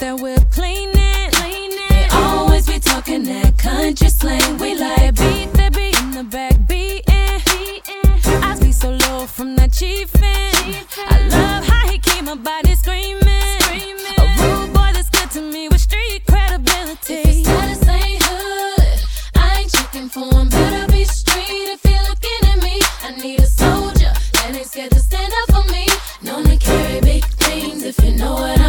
[0.03, 1.79] that whip cleaning, cleaning.
[1.89, 4.57] They always be talking that country slang.
[4.57, 8.43] We like beat that be in the back beating, beating.
[8.43, 10.75] I be so low from that chiefin'.
[11.07, 14.19] I love how he keep my body screaming, screaming.
[14.19, 17.13] A rude boy that's good to me with street credibility.
[17.13, 18.99] If his status ain't hood,
[19.35, 20.49] I ain't checking for him.
[20.49, 22.75] Better be street if you're looking at me.
[23.07, 25.87] I need a soldier that ain't scared to stand up for me.
[26.21, 28.62] Known to carry big things if you know what I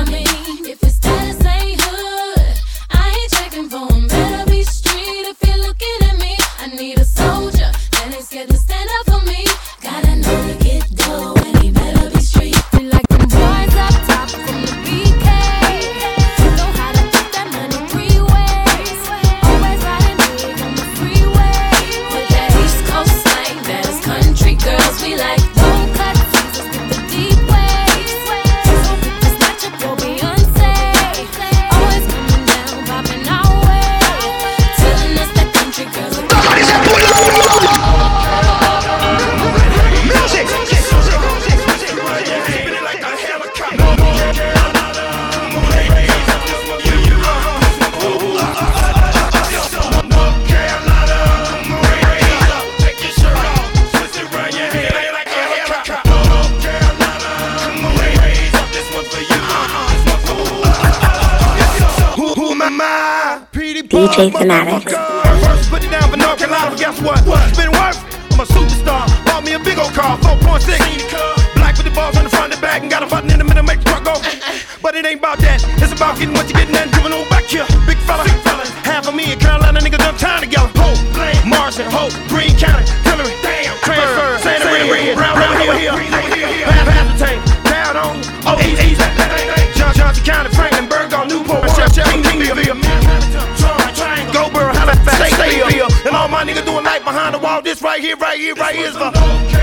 [64.15, 64.95] DJ Fanatic.
[65.67, 67.19] Put it down for North Carolina, but guess what?
[67.51, 67.99] It's been worth.
[68.31, 69.11] I'm a superstar.
[69.27, 70.71] Bought me a big old car, 4.6.
[71.59, 73.45] Black with the balls on the front and back, and got a button in the
[73.45, 74.15] middle, make the truck go.
[74.79, 75.67] But it ain't about that.
[75.83, 77.67] It's about getting what you getting and giving on back here.
[77.91, 78.63] Big fella, big fella.
[78.87, 80.71] Half of me and Carolina niggas done time together.
[80.79, 80.95] Hope,
[81.43, 86.71] Marshall, Hope, Green County, Hillary, damn, transfer, Santa Maria, Brown, Brown, here, here.
[86.71, 88.15] Half, half the tank, down on,
[88.47, 89.03] oh, easy, easy.
[89.75, 90.74] John, Johnson County, Franklin,
[97.05, 97.63] behind the wall.
[97.63, 99.54] This right here, right here, right here is for.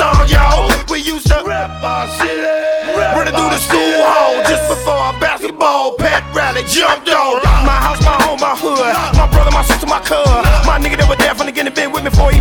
[0.00, 0.72] Song, y'all.
[0.88, 2.40] We used to rap our city.
[2.96, 7.44] Running through the school hall just before our basketball pet rally jumped on.
[7.68, 8.80] My house, my home, my hood.
[9.20, 10.40] My brother, my sister, my cousin.
[10.64, 12.39] My nigga that was there from the beginning been with me before he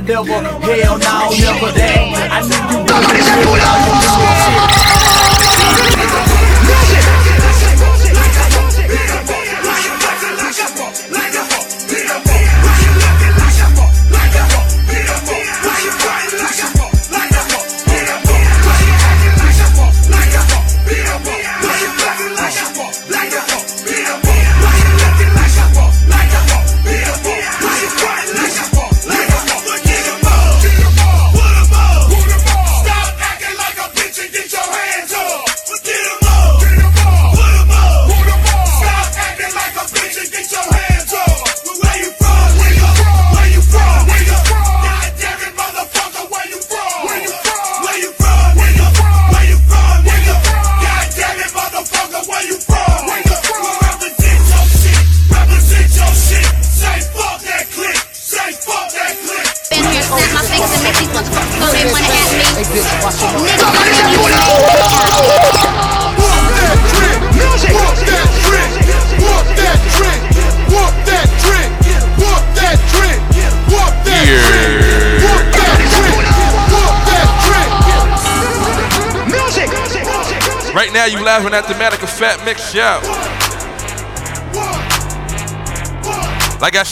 [0.00, 0.47] devil.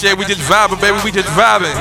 [0.06, 1.02] Like I said, we just vibing, baby.
[1.02, 1.74] We just vibing.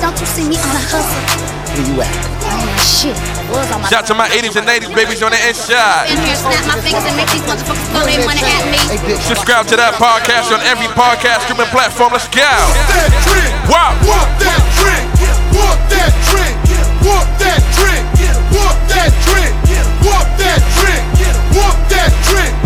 [0.00, 1.20] Don't you see me on a hustle?
[1.68, 2.16] Where oh, you at?
[2.48, 3.12] I ain't shit.
[3.12, 6.08] I was on my Shout to my 80s and 90s babies on the inside.
[6.08, 8.80] in here, snap my fingers and make these motherfuckers throw their money at me.
[9.28, 12.16] Subscribe to that podcast on every podcast streaming platform.
[12.16, 12.40] Let's go.
[13.68, 13.92] Wow.
[14.08, 15.04] Walk that trick.
[15.52, 16.56] Walk that trick.
[17.04, 18.00] Walk that trick.
[18.56, 19.52] Walk that trick.
[20.08, 21.04] Walk that trick.
[21.52, 22.65] Walk that trick.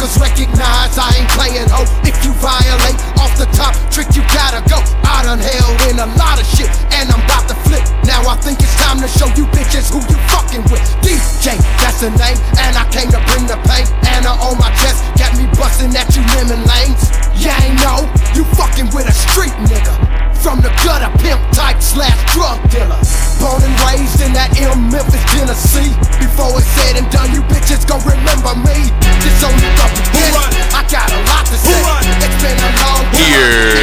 [0.00, 1.84] Suckers recognize I ain't playing ho.
[2.08, 4.80] If you violate off the top trick, you gotta go.
[5.04, 7.84] I done held in a lot of shit, and I'm about to flip.
[8.08, 10.80] Now I think it's time to show you bitches who you fucking with.
[11.04, 13.84] DJ, that's the name, and I came to bring the pain.
[14.08, 17.12] Anna on my chest, got me busting at you lemon lanes.
[17.36, 19.92] Yeah, ain't know you fucking with a street nigga.
[20.40, 22.96] From the gutter pimp type slash drug dealer.
[23.36, 25.92] Born and raised in that M Memphis, Tennessee.
[26.16, 28.99] Before it's said and done, you bitches gon' remember me.
[29.20, 30.34] This only the beginning.
[30.72, 31.80] I got a lot to say.
[32.24, 33.79] It's been a long Bitches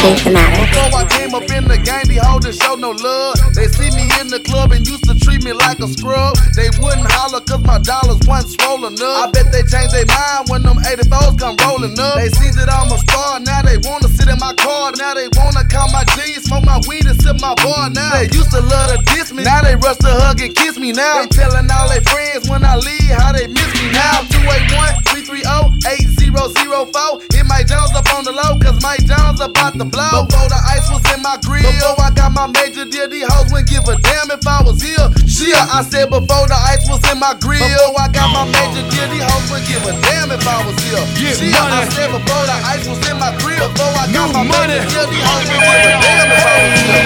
[0.00, 1.21] think the matter?
[1.56, 3.36] In the game, hoes didn't show no love.
[3.54, 6.36] They see me in the club and used to treat me like a scrub.
[6.56, 9.28] They wouldn't holler cause my dollars wasn't swollen up.
[9.28, 12.16] I bet they changed their mind when them 84s come rolling up.
[12.16, 14.92] They see that I'm a star, now they wanna sit in my car.
[14.96, 17.90] Now they wanna count my G's, smoke my weed and sip my bar.
[17.92, 20.78] Now they used to love to diss me, now they rush to hug and kiss
[20.78, 21.28] me now.
[21.28, 24.24] They telling all their friends when I leave how they miss me now.
[24.32, 27.20] 281 330 8004.
[27.32, 30.26] Hit Mike Jones up on the low, cause Mike Jones about to blow.
[30.26, 33.50] Before the ice was in my grill, before I got my major deal, these hoes
[33.52, 35.06] wouldn't give a damn if I was here.
[35.26, 38.84] Shit, I said before the ice was in my grill, before I got my major
[38.88, 41.02] deal, these hoes wouldn't give a damn if I was here.
[41.18, 41.90] Get Shit, I money.
[41.94, 44.78] said before the ice was in my grill, before I got New my money.
[44.78, 47.02] major deal, these hoes wouldn't give a damn if I was here.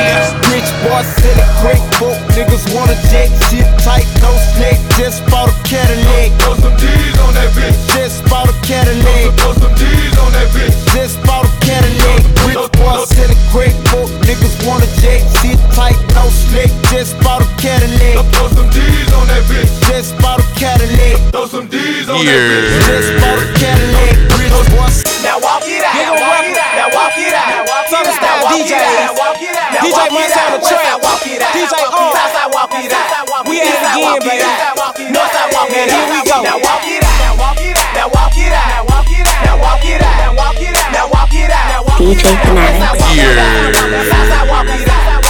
[0.53, 5.55] Rich boy, silly, great folk, niggas wanna jet, shit tight, no snake, just bought a
[5.65, 6.31] Cadillac.
[6.43, 7.75] Throw some D's on that bitch.
[7.97, 9.33] Just bought a Cadillac.
[9.41, 10.75] Throw some D's on that bitch.
[10.95, 16.71] Just bought candidate Rich boys selling great book, niggas wanna jet Sit tight, no slick,
[16.95, 21.51] just bought a Cadillac Throw some D's on that bitch Just bought a Cadillac Throw
[21.51, 22.39] some D's on yeah.
[22.39, 24.97] that bitch Just bought a Cadillac Rich boys
[25.27, 29.15] Now walk it out, Nigga walk it out, now walk it out Thunderstar DJs,
[29.83, 31.03] DJ Montana Trap,
[31.55, 34.43] DJ Arm, we at it again, baby.
[35.13, 36.43] Northside walk it out, here we go.
[36.43, 40.03] Now walk it out, now walk it out, now walk it out, now walk it
[40.03, 40.96] out, now walk it out.
[42.07, 43.17] DJ Fanatics.
[43.17, 45.26] Yeah.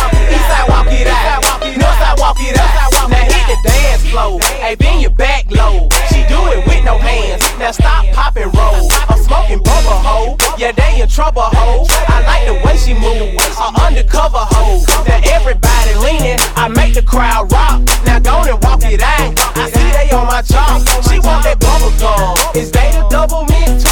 [4.17, 4.47] Dance.
[4.61, 5.89] Hey, bend your back low.
[6.09, 7.43] She do it with no hands.
[7.59, 8.89] Now stop, pop and roll.
[9.09, 10.37] I'm smoking bubble hoe.
[10.59, 11.87] Yeah, they in trouble hoe.
[12.09, 13.37] I like the way she move.
[13.61, 14.83] A undercover hoe.
[15.07, 16.39] Now everybody leaning.
[16.57, 17.83] I make the crowd rock.
[18.05, 19.35] Now go and walk it out.
[19.57, 20.81] I see they on my chalk.
[21.09, 22.37] She want that bubble gum.
[22.57, 23.85] Is they the double mint?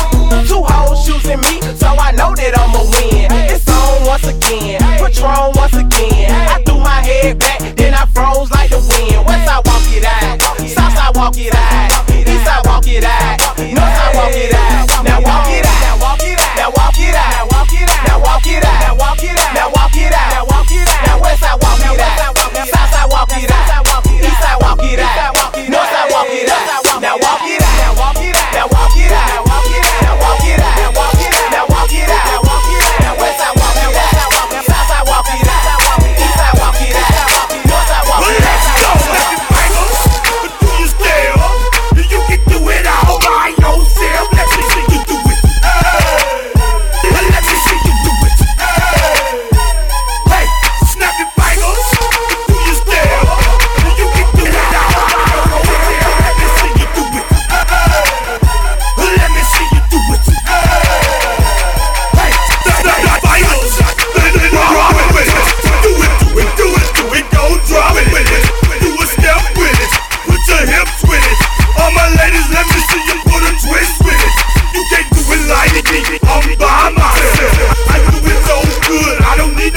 [0.48, 3.28] Two hoes choosing me, so I know that I'ma win.
[3.50, 4.80] It's on once again.
[4.98, 6.30] Patron once again.
[6.48, 7.73] I threw my head back,
[8.12, 9.24] Froze like the wind.
[9.26, 13.58] West side walk it out, south side walk it out, east side walk it out,
[13.58, 15.04] north side walk it out.
[15.04, 15.63] Now walk it out.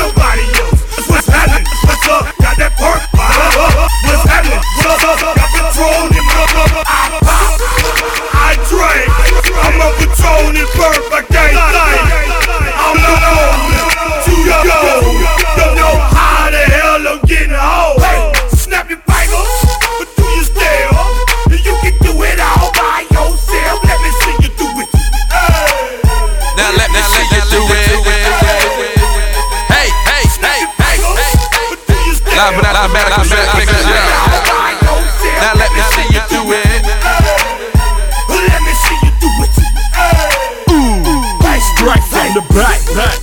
[0.08, 1.10] nobody else.
[1.10, 1.68] What's happening.
[1.84, 2.24] What's up.
[2.40, 2.72] Got that.
[2.80, 4.62] What's happening?
[4.88, 5.28] What's up?
[6.88, 7.60] I pop.
[8.32, 9.12] I drink.
[9.64, 10.68] I'm a patrol in.
[11.12, 11.87] I can't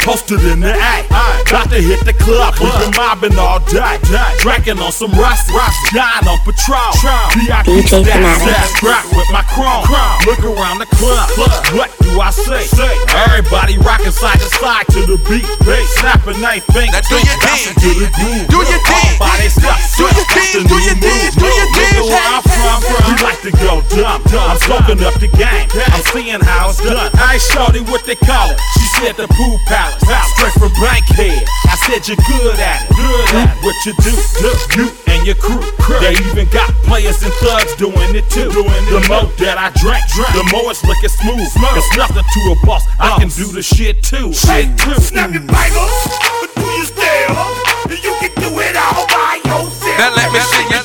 [0.05, 1.14] posted in the act.
[1.45, 4.01] Got to hit the club, we been mobbing all day.
[4.41, 5.53] Drinking on some rust,
[5.93, 6.93] dying on patrol.
[7.37, 8.49] VIP DJ stack, Fanatic.
[8.49, 9.85] stack, Scrap with my chrome.
[10.27, 11.29] Look around the club.
[11.77, 12.65] What do I say?
[13.29, 15.47] Everybody rocking side to side to the beat.
[16.01, 17.07] Snapping they fingers.
[17.09, 17.75] do your dance.
[17.77, 18.47] Do the groove.
[18.49, 19.19] Do your dance.
[19.21, 19.79] All body stuff.
[19.99, 21.97] Do your dance, do your dance, do your dance.
[21.99, 23.03] Look where I'm from, from.
[23.11, 24.23] We like to go dumb.
[24.33, 25.67] I'm smoking up the game.
[25.93, 27.11] I'm seeing how it's done.
[27.19, 28.59] I ain't shorty what they call it.
[28.79, 30.03] She said the pool palace.
[30.39, 31.34] Straight from Bankhead.
[31.43, 32.95] I said you're good at it.
[32.95, 33.65] Good at it.
[33.65, 35.63] What you do, do, you and your crew.
[36.01, 38.53] They even got players and thugs doing it too.
[38.53, 40.05] Doing The more that I drink,
[40.37, 41.41] the more it's looking smooth.
[41.41, 42.85] It's nothing to a boss.
[42.99, 44.33] I can do the shit too.
[44.33, 44.95] Shit too.
[45.01, 45.93] Snap it, bangers,
[46.41, 47.65] but do you still?
[47.91, 49.99] You can do it all by yourself.
[49.99, 50.84] Now let me see you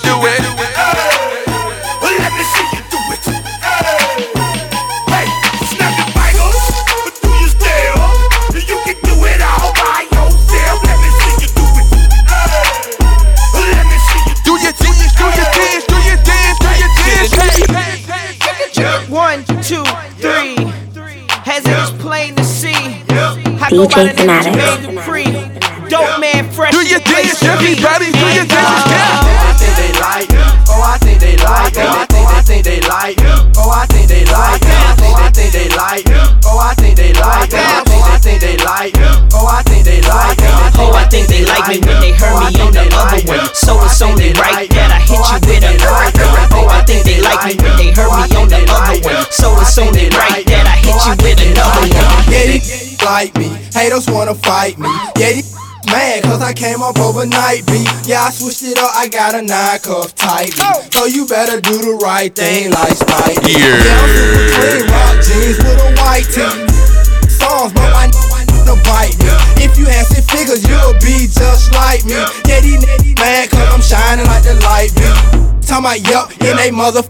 [23.69, 25.69] DJ by the name of Fanatic.
[25.93, 26.73] Dope man, fresh.
[26.73, 28.81] Do your dance, everybody, do your dance.
[28.89, 30.41] I think they like you.
[30.73, 31.85] Oh, I think they like you.
[31.85, 33.29] I think I think they like you.
[33.61, 34.73] Oh, I think they like you.
[35.05, 36.17] Oh, I think they like you.
[36.49, 37.61] Oh, I think they like you.
[37.69, 39.05] Oh, I think they like you.
[39.37, 40.49] Oh, I think they like you.
[40.81, 43.53] Oh, I think they like me when they heard me on the other one.
[43.53, 46.49] So it's only right that I hit you with another one.
[46.57, 49.29] Oh, I think they like me when they heard me on the other one.
[49.29, 51.98] So it's only right that I hit you with another one.
[52.29, 53.49] Yeah, these like me.
[53.73, 54.89] Haters wanna fight me.
[55.17, 55.53] Yeah, these
[55.89, 57.89] mad cause I came up overnight beat.
[58.05, 60.61] Yeah, I switched it up, I got a nine cuff tightly.
[60.91, 63.41] So you better do the right thing like Spike.
[63.49, 63.81] Yeah.
[63.81, 67.29] I'm super clean, rock jeans with a white tee.
[67.29, 68.29] Songs, but know
[68.69, 69.29] to bite me.
[69.65, 72.19] If you had six figures, you'll be just like me.
[72.45, 75.61] Yeah, these niggas mad cause I'm shining like the light beam.
[75.65, 77.01] Talking about yup, in they mother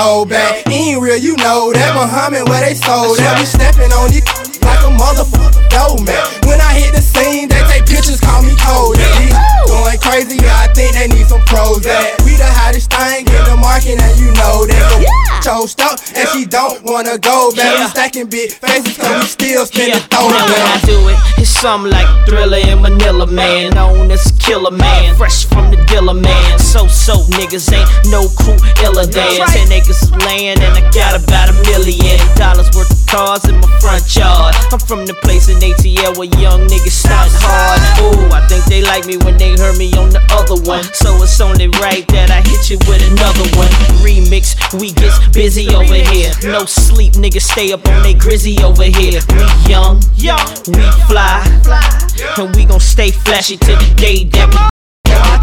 [0.00, 0.66] Oh, bad.
[0.68, 3.38] Ain't real, you know that Muhammad where they sold that.
[3.38, 5.64] We stepping on it like a motherfucker
[6.02, 6.26] man.
[6.46, 8.96] When I hit the scene, they take pictures, call me cold.
[8.96, 9.34] These
[9.66, 11.82] Going crazy, yeah, I think they need some pros.
[11.82, 15.40] That we the hottest thing in the market, and you know that.
[15.42, 17.76] Chose up, and she don't wanna go back.
[17.80, 21.50] We stacking big faces, cause we still spending Now throw when I do it, it's
[21.50, 23.72] something like Thriller in Manila, man.
[23.74, 26.58] Known as Killer Man, fresh from the dealer, man.
[26.58, 29.40] So so niggas ain't no crew iller than.
[29.48, 33.56] Ten acres of land and I got about a million dollars worth of cars in
[33.60, 34.43] my front yard.
[34.52, 37.80] I'm from the place in ATL where young niggas stunt hard.
[38.02, 40.84] Ooh, I think they like me when they heard me on the other one.
[40.92, 43.70] So it's only right that I hit you with another one.
[44.04, 46.32] Remix, we get busy over here.
[46.44, 49.20] No sleep, niggas stay up on they grizzy over here.
[49.32, 50.00] We young,
[50.68, 51.40] we fly,
[52.38, 54.74] and we gon' stay flashy till the day that we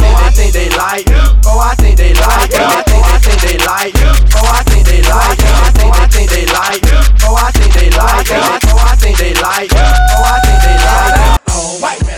[0.04, 1.16] Oh, I think they like you.
[1.46, 2.52] Oh, I think they like.
[2.54, 4.12] Oh, I think they like you.
[4.36, 5.40] Oh, I think they like.
[5.40, 6.82] Oh, I think they like.
[7.24, 8.81] Oh, I think they like you.
[9.22, 9.78] Oh, I think they like you.
[9.78, 11.30] Oh, I think they like you.
[11.54, 12.18] Oh, white man.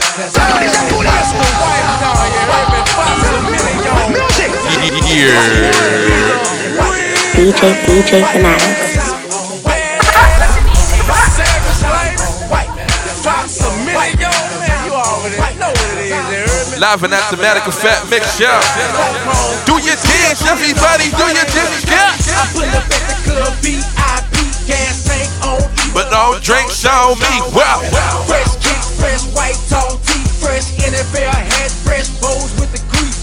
[5.04, 5.36] Yeah.
[7.36, 9.04] DJ DJ Fanatics.
[16.80, 18.48] Live and automatic effect mix show.
[19.66, 21.84] Do your dance, everybody, do your dance.
[21.84, 22.16] Yeah.
[22.16, 24.23] I pull up at the club, VIP,
[25.94, 27.34] But don't drink on me.
[27.54, 27.80] Wow.
[28.26, 32.63] Fresh kicks, fresh white tall tee, fresh NFL hat, fresh bows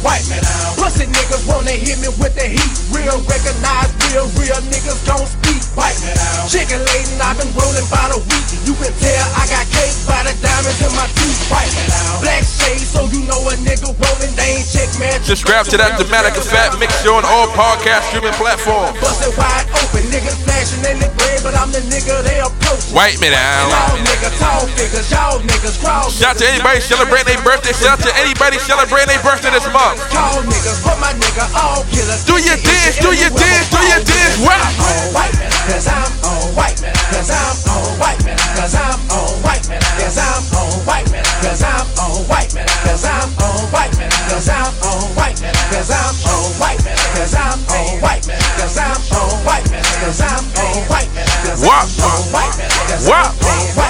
[0.01, 0.05] crease.
[0.05, 0.43] White man
[0.77, 2.73] Pussy niggas wanna hit me with the heat.
[2.93, 5.61] Real recognize real, real niggas don't speak.
[5.77, 6.17] White man
[6.49, 8.47] Chicken laden, I've been rolling by the week.
[8.65, 11.41] You can tell I got cake by the diamonds in my teeth.
[11.53, 11.89] White man
[12.21, 15.23] Black shades, so you know a nigga rolling, they ain't check man.
[15.23, 18.97] Subscribe to that dramatic effect mix on all podcast streaming platforms.
[19.01, 22.93] Busted wide open, niggas flashing in the bread, but I'm the nigga they approach.
[22.93, 23.71] White me down.
[23.71, 26.11] Y'all niggas tall figures, y'all niggas crawl.
[26.11, 27.73] Shout to anybody celebrating their birthday.
[27.73, 29.90] Shout to anybody celebrating their birthday this month.
[30.15, 32.23] Tall niggas, but my nigga all killers.
[32.25, 34.39] Do your dance, do your dance, do your dance.
[34.39, 38.99] On white man, cause I'm on white man, cause I'm on white man, cause I'm
[39.11, 43.31] on white man, cause I'm on white man, cause I'm on white man, cause I'm
[43.43, 47.67] on white man, cause I'm on white man, cause I'm on white man, cause I'm
[47.75, 51.61] on white man, cause I'm on white man, cause I'm on white man, cause.
[51.61, 53.27] I'm on white man, cause Wow.
[53.27, 53.90] I'm on white man,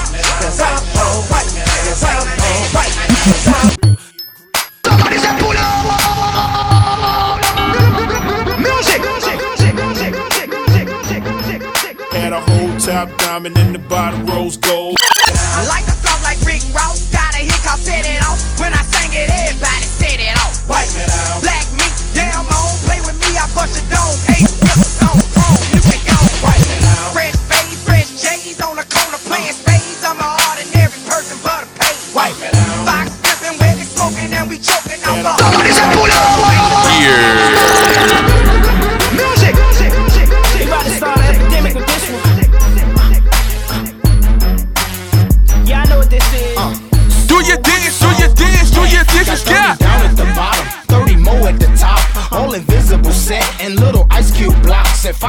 [13.43, 15.10] diamond and the bottom rose gold.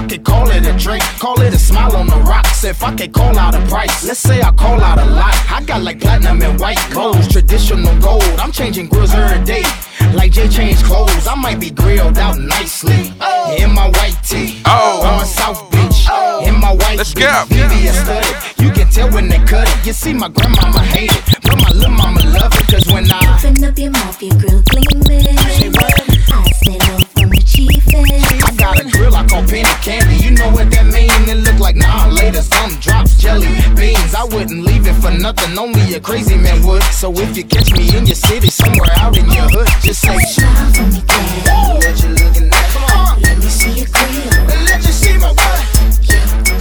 [0.01, 2.63] I could call it a drink, call it a smile on the rocks.
[2.63, 5.35] If I could call out a price, let's say I call out a lot.
[5.47, 8.23] I got like platinum and white gold, traditional gold.
[8.39, 9.61] I'm changing grills every day.
[10.15, 13.13] Like Jay changed clothes, I might be grilled out nicely.
[13.61, 15.03] In my white tee, Oh.
[15.05, 16.07] on South Beach.
[16.09, 16.43] Oh.
[16.47, 17.45] In my white Let's beat, go.
[17.49, 18.59] VVS studded.
[18.59, 19.85] You can tell when they cut it.
[19.85, 22.65] You see, my grandmama hate it, but my little mama love it.
[22.73, 25.37] Cause when I Open up your mouth, your grill gleaming.
[25.37, 28.30] I said off from the chiefin'.
[29.31, 30.15] I got a grill I call penny candy.
[30.23, 31.09] You know what that mean?
[31.29, 32.41] It look like nah later.
[32.41, 34.13] Some drops jelly beans.
[34.13, 35.57] I wouldn't leave it for nothing.
[35.57, 36.83] Only a crazy man would.
[36.91, 40.17] So if you catch me in your city, somewhere out in your hood, just say
[40.19, 41.79] Smile for me, daddy.
[41.79, 42.65] what you looking at.
[42.75, 44.65] Come on, Let me see your grill.
[44.67, 45.63] let you see my what.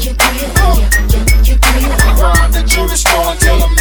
[0.01, 1.91] Your grill, your, your, your grill.
[2.23, 3.80] Out the jewelry store and tell them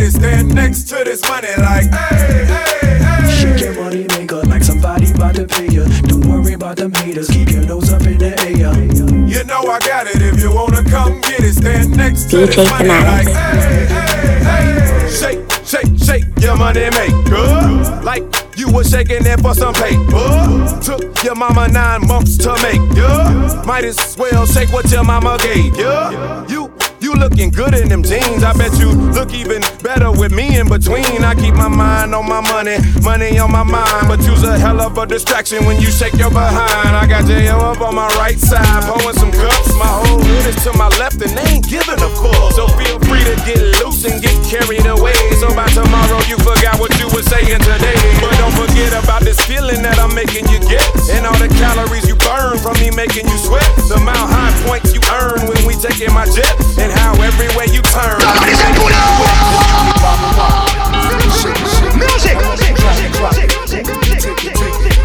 [0.00, 3.40] come stand next to this money like, hey, hey, hey.
[3.40, 5.84] Shake your money maker like somebody about to pay ya.
[6.02, 8.72] Don't worry about them haters, keep your nose up in the air.
[9.28, 10.22] You know I got it.
[10.22, 14.44] If you wanna come get it, stand next to DJ this money like, hey, hey,
[14.44, 15.10] hey.
[15.10, 18.00] Shake, shake, shake your money maker.
[18.02, 18.24] Like
[18.56, 20.80] you was shaking it for some paper.
[20.82, 23.64] Took your mama nine months to make ya.
[23.64, 26.44] Might as well shake what your mama gave ya.
[26.48, 26.69] You you
[27.20, 28.42] looking good in them jeans.
[28.42, 31.22] I bet you look even better with me in between.
[31.22, 34.08] I keep my mind on my money, money on my mind.
[34.08, 36.96] But you's a hell of a distraction when you shake your behind.
[36.96, 37.58] I got J.O.
[37.58, 39.72] up on my right side, pouring some cups.
[39.76, 42.52] My whole hood is to my left and they ain't giving a fuck.
[42.52, 45.18] So feel free to get loose and get carried away.
[45.42, 47.98] So by tomorrow you forgot what you were saying today.
[48.22, 50.86] But don't forget about this feeling that I'm making you get.
[51.10, 53.66] And all the calories you burn from me making you sweat.
[53.90, 56.54] The amount high points you earn when we taking my jet.
[56.78, 58.22] And how everywhere you turn.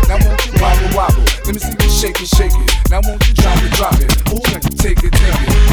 [0.06, 1.25] Now won't you wobble wobble?
[1.46, 2.90] Let me see you shake it, shake it.
[2.90, 4.10] Now won't you drop it, drop it?
[4.34, 5.14] Ooh, take it, take it.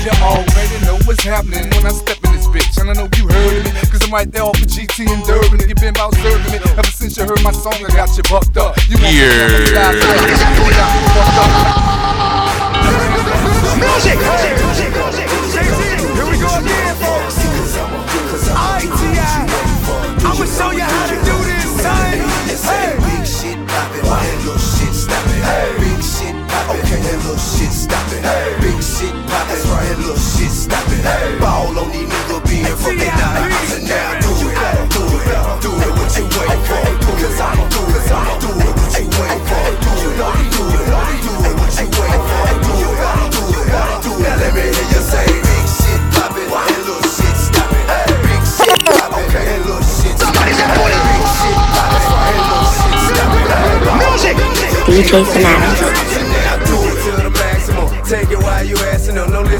[0.04, 2.76] You already know what's happening when I step in this bitch.
[2.76, 5.64] And I know you heard me, cause I'm right there off of GT and Durban.
[5.64, 6.60] And you been about serving it.
[6.76, 8.76] Ever since you heard my song, I got you bucked up.
[8.84, 9.48] You want Yeah.
[13.80, 14.20] Music!
[16.12, 17.40] Here we go again, folks.
[18.76, 19.48] ITI.
[20.20, 22.20] I'ma show you how to do this, son.
[22.68, 23.01] Hey.
[24.12, 25.40] Why that little shit stoppin'?
[25.40, 25.72] Hey.
[25.80, 26.84] Big shit poppin'.
[26.84, 28.20] Okay, that little shit stoppin'.
[28.20, 28.60] Hey.
[28.60, 29.56] Big shit poppin'.
[29.56, 31.00] That's right, that little shit stoppin'.
[31.00, 31.40] Hey.
[31.40, 33.48] Ball on these niggas being hey, fucking now.
[33.72, 34.60] So now do it,
[34.92, 35.32] do it,
[35.64, 35.92] do it.
[35.96, 37.16] What you waitin' for?
[37.24, 38.71] Cause I'ma do it, I'ma do it.
[55.04, 55.91] Chase the matters.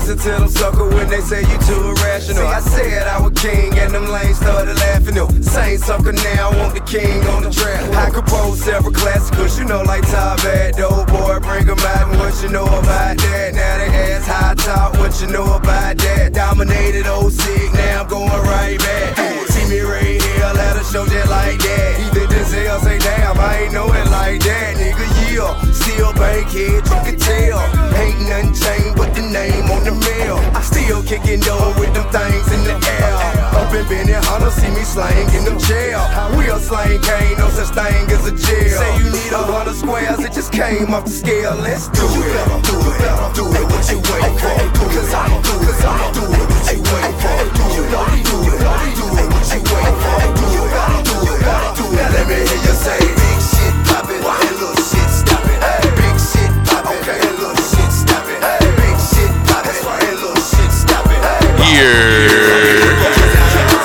[0.03, 2.46] Listen to them sucker when they say you too irrational.
[2.46, 5.42] I said I was king and them lanes started laughing them.
[5.42, 7.82] Same sucker now, I want the king on the track.
[7.94, 12.09] I compose several classicals, you know, like Top Bad, dope boy, bring bring 'em out
[12.11, 13.55] and what you know about that.
[13.55, 16.32] Now they ask high top, what you know about that.
[16.32, 19.16] Dominated old sick, now I'm going right back.
[19.50, 22.00] See me right here, let us show just like that.
[22.00, 25.71] Even Denzel say, damn, I ain't know it like that, nigga, yeah.
[25.93, 27.61] Still bankhead, you can tell.
[28.01, 30.40] Ain't nothing changed but the name on the mail.
[30.57, 33.12] I still kicking door with them things in the air.
[33.61, 36.01] Up in Benny Hunter, see me slang in them jail.
[36.32, 38.80] Real slang ain't no such thing as a jail.
[38.80, 41.61] Say you need a hundred squares, it just came off the scale.
[41.61, 42.40] Let's do it.
[42.64, 43.05] Do it,
[43.36, 44.57] do it, what you waiting for?
[44.72, 47.36] Do Cause I do it, cause I do it, what you waiting for?
[47.76, 48.64] You know I do it,
[48.97, 50.24] do it, what you waiting for?
[50.40, 52.01] Do it, do it, do it.
[52.01, 53.21] Now let me hear you say big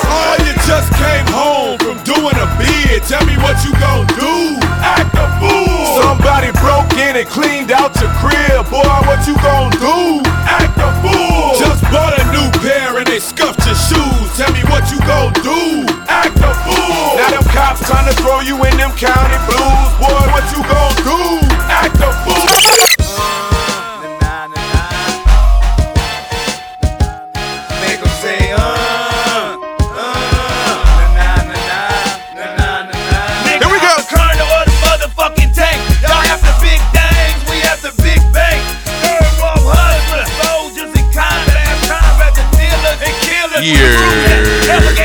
[0.06, 3.02] Oh, you just came home from doing a bid.
[3.02, 4.54] Tell me what you gon' do.
[4.78, 5.98] Act a fool.
[5.98, 8.70] Somebody broke in and cleaned out your crib.
[8.70, 10.22] Boy, what you gon' do?
[10.46, 11.58] Act a fool.
[11.58, 14.30] Just bought a new pair and they scuffed your shoes.
[14.38, 15.82] Tell me what you gon' do.
[16.06, 17.18] Act a fool.
[17.18, 19.90] Now them cops trying to throw you in them county blues.
[19.98, 21.47] Boy, what you gon' do?
[43.76, 44.97] And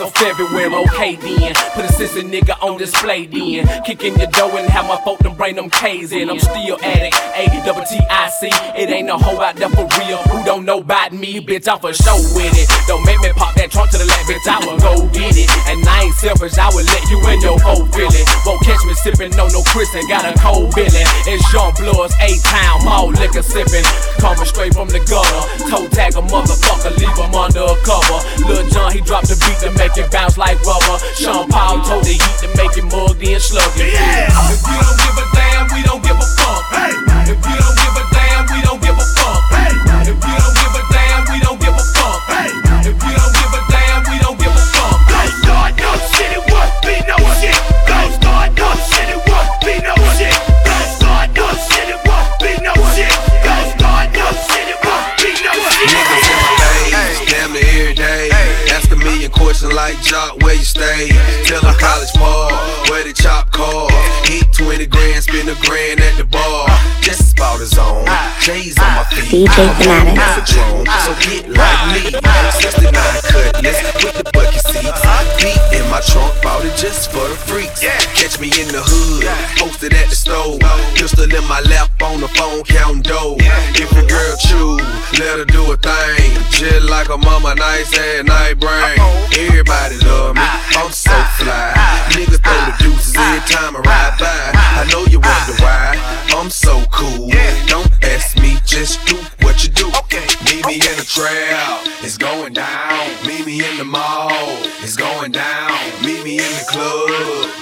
[0.00, 1.54] So of February, okay then.
[1.74, 3.68] Put a sissy nigga on display then.
[3.84, 6.30] Kicking your dough and have my folk them bring them K's in.
[6.30, 7.14] I'm still at it.
[7.36, 8.48] A double T I C.
[8.80, 11.68] It ain't no whole out there for real who don't know about me bitch?
[11.68, 12.68] I'm for show with it.
[12.86, 14.44] Don't make me pop that trunk to the left, bitch.
[14.46, 15.48] I will go get it.
[15.68, 18.26] And I ain't selfish, I will let you in your whole feeling.
[18.44, 21.08] Won't catch me sipping no no Chris and got a cold billing.
[21.26, 23.86] It's Jean Blood's A Town, mall liquor sipping.
[24.18, 25.42] Coming straight from the gutter.
[25.68, 28.18] Toe tag a motherfucker, leave him under a cover.
[28.46, 30.96] Lil Jon, he dropped the beat to make it bounce like rubber.
[31.16, 33.92] Sean Paul told the heat to make it mugged in sluggish.
[33.92, 34.28] Yeah.
[34.50, 35.19] If you don't give
[60.70, 61.10] Stay?
[61.50, 62.46] Tell them college ball,
[62.86, 63.90] where the chop call.
[64.22, 66.68] Hit 20 grand, spend a grand at the bar.
[67.02, 68.06] Just about his own.
[68.38, 69.50] J's on my feet.
[69.50, 70.14] DJ Fanatic.
[70.14, 72.14] Patron, so get like me.
[72.54, 75.02] 69 cutlass with the bucket seats.
[75.02, 77.80] I beat in my trunk, bought it just for the freaks.
[78.14, 79.26] Catch me in the hood,
[79.58, 80.60] posted at the stove.
[80.94, 81.90] Pistol in my lap
[82.20, 83.36] on the phone, counting dough.
[83.74, 86.32] If your girl choose, let her do a thing.
[86.50, 88.98] Just like a mama, nice ass night brain.
[89.32, 91.72] Everybody love me, I'm so fly.
[92.10, 94.50] Niggas throw the deuces every time I ride by.
[94.54, 95.96] I know you wonder why,
[96.36, 97.30] I'm so cool.
[97.66, 99.86] Don't ask me, just do what you do.
[100.44, 103.08] Meet me in the trap, it's going down.
[103.26, 104.28] Meet me in the mall,
[104.90, 105.70] it's going down.
[106.04, 107.06] Meet me in the club,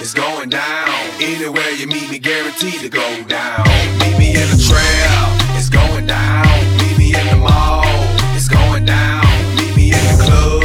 [0.01, 0.89] it's going down.
[1.21, 3.61] Anywhere you meet me guaranteed to go down.
[4.01, 5.21] Meet me in the trail,
[5.53, 6.47] it's going down.
[6.81, 7.85] Meet me in the mall,
[8.33, 9.21] it's going down.
[9.57, 10.63] Meet me in the club,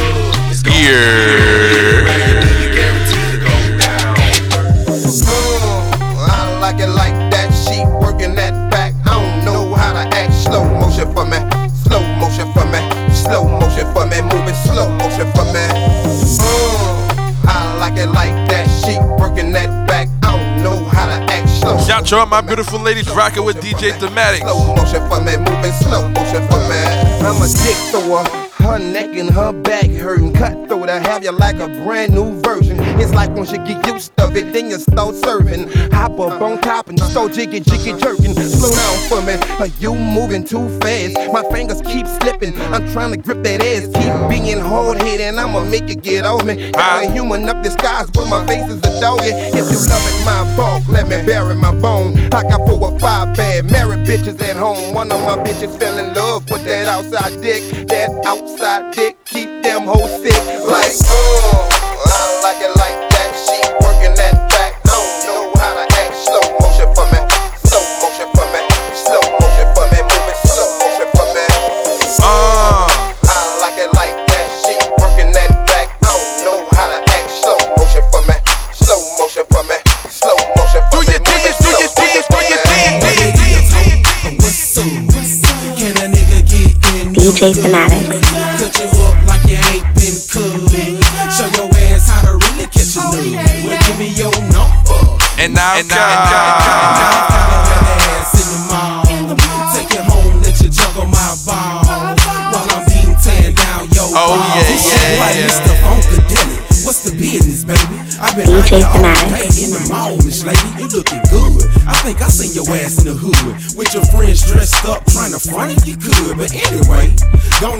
[0.49, 1.45] it's going Yeah.
[6.17, 7.53] I like it like that.
[7.53, 8.95] She working that back.
[9.05, 10.33] I don't know how to act.
[10.33, 11.37] Slow motion for me.
[11.85, 12.81] Slow motion for me.
[13.13, 14.19] Slow motion for me.
[14.33, 15.74] Moving slow motion for me.
[21.95, 24.41] Shout to my beautiful ladies rocking with DJ Fanatic.
[24.41, 25.37] Slow motion for me.
[25.37, 26.75] Moving slow motion for me.
[27.23, 28.44] I'm a dick thrower.
[28.65, 30.33] Her neck and her back hurting.
[30.33, 32.77] Cutthroat, I have you like a brand new version.
[32.99, 35.69] It's like once you get used to it, then you start serving.
[35.91, 38.33] Hop up on top and start jiggy jiggy jerking.
[38.33, 41.15] Slow down for me, are you moving too fast?
[41.31, 42.59] My fingers keep slipping.
[42.73, 43.85] I'm trying to grip that ass.
[43.85, 46.71] Keep being hard headed, I'ma make you get off me.
[46.75, 49.29] I'm a human up disguise, but my face is a doggy.
[49.29, 52.17] If you loving my bulk, let me bury my bone.
[52.33, 54.95] I got four or five bad married bitches at home.
[54.95, 57.61] One of my bitches fell in love with that outside dick.
[57.87, 60.33] That outside dick keep them hoes sick.
[60.63, 61.69] Like, oh,
[62.05, 62.94] I like it like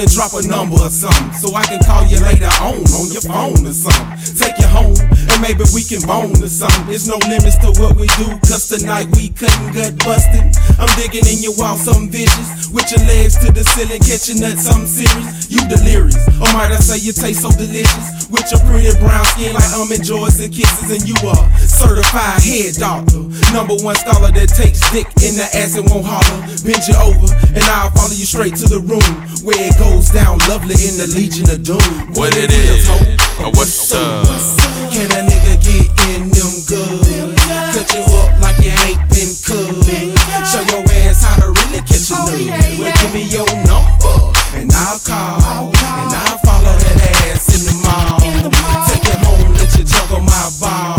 [0.06, 3.22] and drop a number or something so I can call you later on on your
[3.22, 4.15] phone or something.
[6.06, 6.88] Maybe we can bone or something.
[6.88, 10.52] There's no limits to what we do, cause tonight we cutting gut busting.
[10.80, 12.70] I'm digging in your wall, something vicious.
[12.70, 15.50] With your legs to the ceiling, catching nuts, something serious.
[15.50, 18.28] You delirious, or might I say you taste so delicious?
[18.28, 22.76] With your pretty brown skin like almond joys and kisses, and you are certified head
[22.76, 23.22] doctor.
[23.54, 26.40] Number one scholar that takes dick in the ass and won't holler.
[26.66, 29.08] Bend you over, and I'll follow you straight to the room
[29.46, 31.80] where it goes down lovely in the Legion of Doom.
[32.18, 32.90] What it is?
[32.90, 34.26] Uh, What's up?
[34.92, 35.55] Can a nigga
[36.06, 37.36] get in them good?
[37.74, 39.86] Cut you up like you ain't been cooked.
[40.46, 42.80] Show your ass how to really catch a nude.
[42.80, 44.18] Well, give me your number,
[44.56, 46.98] and I'll call, and I'll follow that
[47.30, 48.20] ass in the mall.
[48.88, 50.95] Take it home, let you juggle my ball.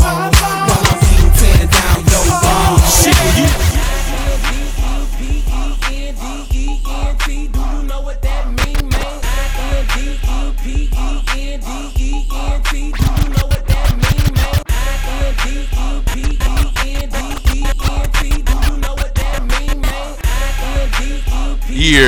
[21.87, 22.03] Yeah.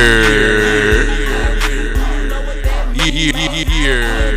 [2.97, 4.35] Yeah.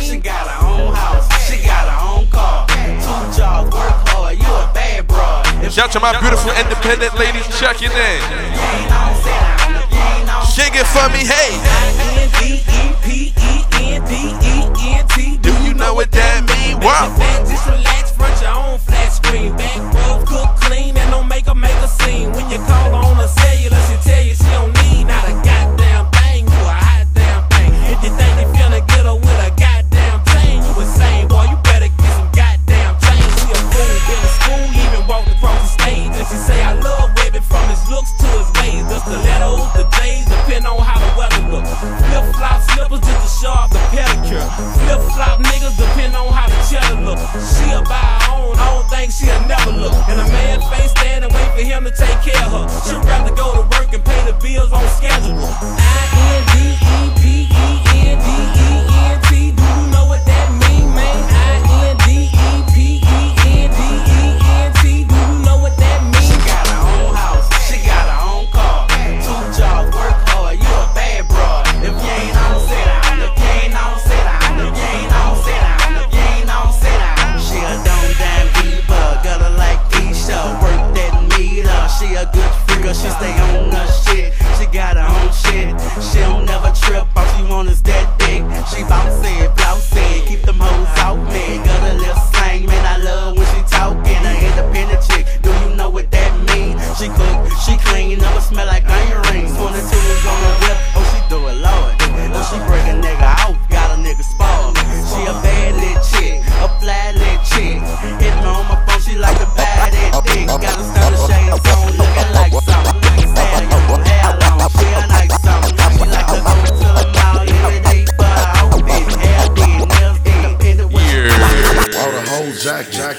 [0.00, 2.66] She got her own house, she got her own car.
[2.68, 5.70] Two jobs, work hard, you a bad broad.
[5.70, 8.20] Shout to my beautiful independent ladies checking in.
[10.48, 11.60] Shake it for me, hey.
[15.42, 16.80] Do you know what that mean?
[16.80, 17.89] Wow.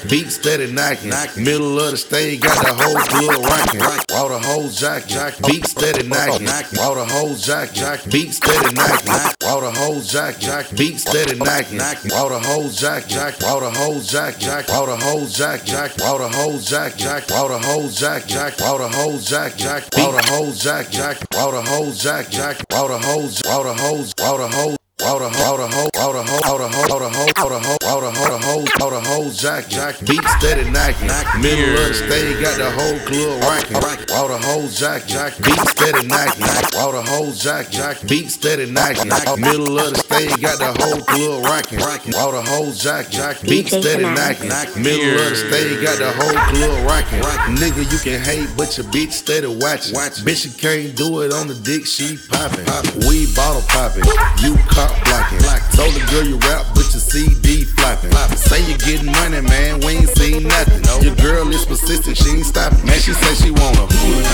[0.10, 1.11] Beat steady knocking.
[1.44, 3.82] Middle of the stage, got the whole club rocking.
[4.14, 6.48] All the whole jocking, beat steady knocking.
[6.80, 9.11] All the whole jocking, beat steady knocking.
[9.45, 11.80] All the whole jocking, beat steady knocking.
[12.11, 16.60] All the whole jocking, all the whole jocking, all the whole jocking, all the whole
[16.60, 21.61] jocking, all the whole jocking, all the whole jocking, all the whole jocking, all the
[21.61, 24.72] whole jocking, all the whole, all the whole, all the whole.
[24.72, 27.60] The all the hoe, all the hoe, all the hoe, all the hoe, all the
[27.60, 31.07] hoe, all the hoe, the hoe, all the hoe, jack, jack, beat steady knocking.
[31.41, 33.78] Middle of the stage got the whole club rocking.
[34.14, 36.45] All the hoe, jack, jack, beat steady knocking.
[36.78, 39.10] All the hoe, jack, jack, beat steady knocking.
[39.41, 41.80] Middle of the stage got the whole club rocking.
[42.15, 44.49] All the hoe, jack, jack, beat steady knocking.
[44.82, 47.22] Middle of the stage got the whole club rocking.
[47.57, 49.95] Nigga, you can hate, but your bitch steady watching.
[49.95, 52.65] Bitch, you can't do it on the dick, she popping.
[53.07, 54.06] We bottle popping,
[54.44, 54.56] you
[55.00, 55.72] cop blocking.
[55.76, 58.12] Told the girl you rap, but your CD flopping.
[58.36, 60.84] Say you getting money, man, we ain't seen nothing.
[61.04, 62.86] Your girl is persistent, she ain't stopping.
[62.86, 64.26] Man, she say she want a hood.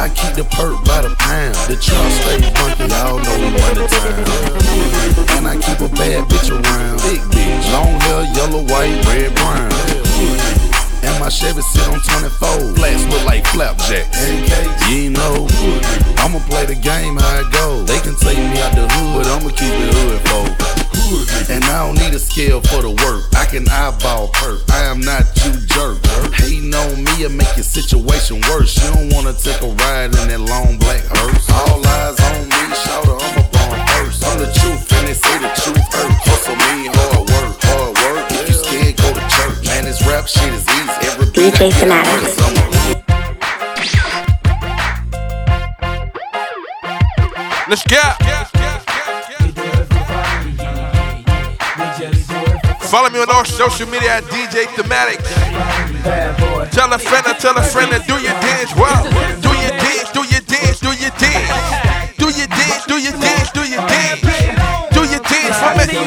[0.00, 1.54] I keep the perk by the pound.
[1.68, 5.36] The trunk stay funky, y'all know we run the town.
[5.36, 6.96] And I keep a bad bitch around.
[7.02, 10.65] Big bitch, long hair, yellow, white, red, brown.
[11.06, 12.74] And my Chevy sit on 24.
[12.74, 14.18] Flats look like flapjacks.
[14.90, 15.46] You ain't know.
[16.18, 17.86] I'ma play the game how it goes.
[17.86, 20.76] They can take me out the hood, but I'ma keep it hood folk.
[21.48, 23.30] And I don't need a scale for the work.
[23.38, 24.66] I can eyeball perk.
[24.70, 26.02] I am not you jerk.
[26.34, 28.74] Hating on me will make your situation worse.
[28.82, 31.46] You don't wanna take a ride in that long black hearse.
[31.54, 34.26] All eyes on me, shout I'm a born first.
[34.26, 36.10] I'm the truth, and they say the truth hurt.
[36.26, 37.35] Hustle me, hard work,
[39.96, 40.90] this rap shit is easy.
[41.08, 42.10] Every DJ get, Fanatic.
[42.20, 42.66] cause I'm a
[47.68, 48.02] Let's go.
[52.86, 55.28] Follow me on all social media at DJ Fanatics.
[56.72, 59.02] Tell a friend tell a friend to do your dance well.
[59.40, 62.16] Do your dance, do your dance, do your dance.
[62.16, 64.20] Do your dance, do your dance, do your dance.
[64.94, 65.86] Do your dance for me.
[65.86, 66.05] Do your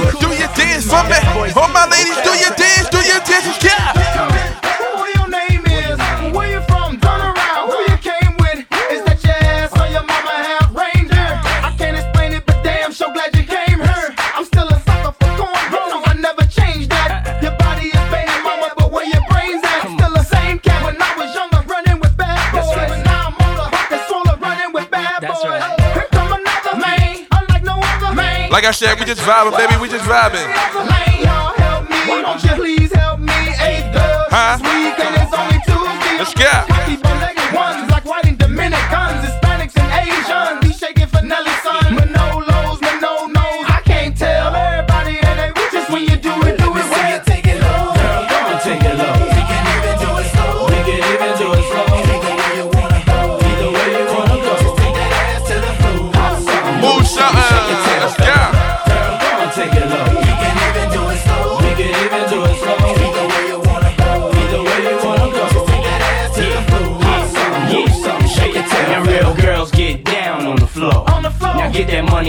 [28.59, 29.79] Like I said, we just vibing, baby.
[29.79, 30.43] We just vibing.
[30.43, 31.89] Lane, y'all help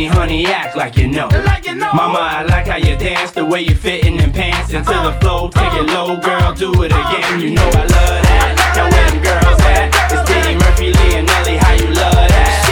[0.01, 1.28] Now get that money, honey, act like you know.
[1.28, 1.93] Like you know.
[1.93, 5.12] Mama, I like how you dance, the way you fit in them pants into the
[5.12, 5.48] uh, flow.
[5.51, 7.40] Take it uh, low, girl, uh, do it again.
[7.40, 8.72] You know I love that.
[8.77, 9.93] Now where them girls at?
[10.12, 11.56] It's Diddy, Murphy, Lee, and Nelly.
[11.59, 12.64] How you love that?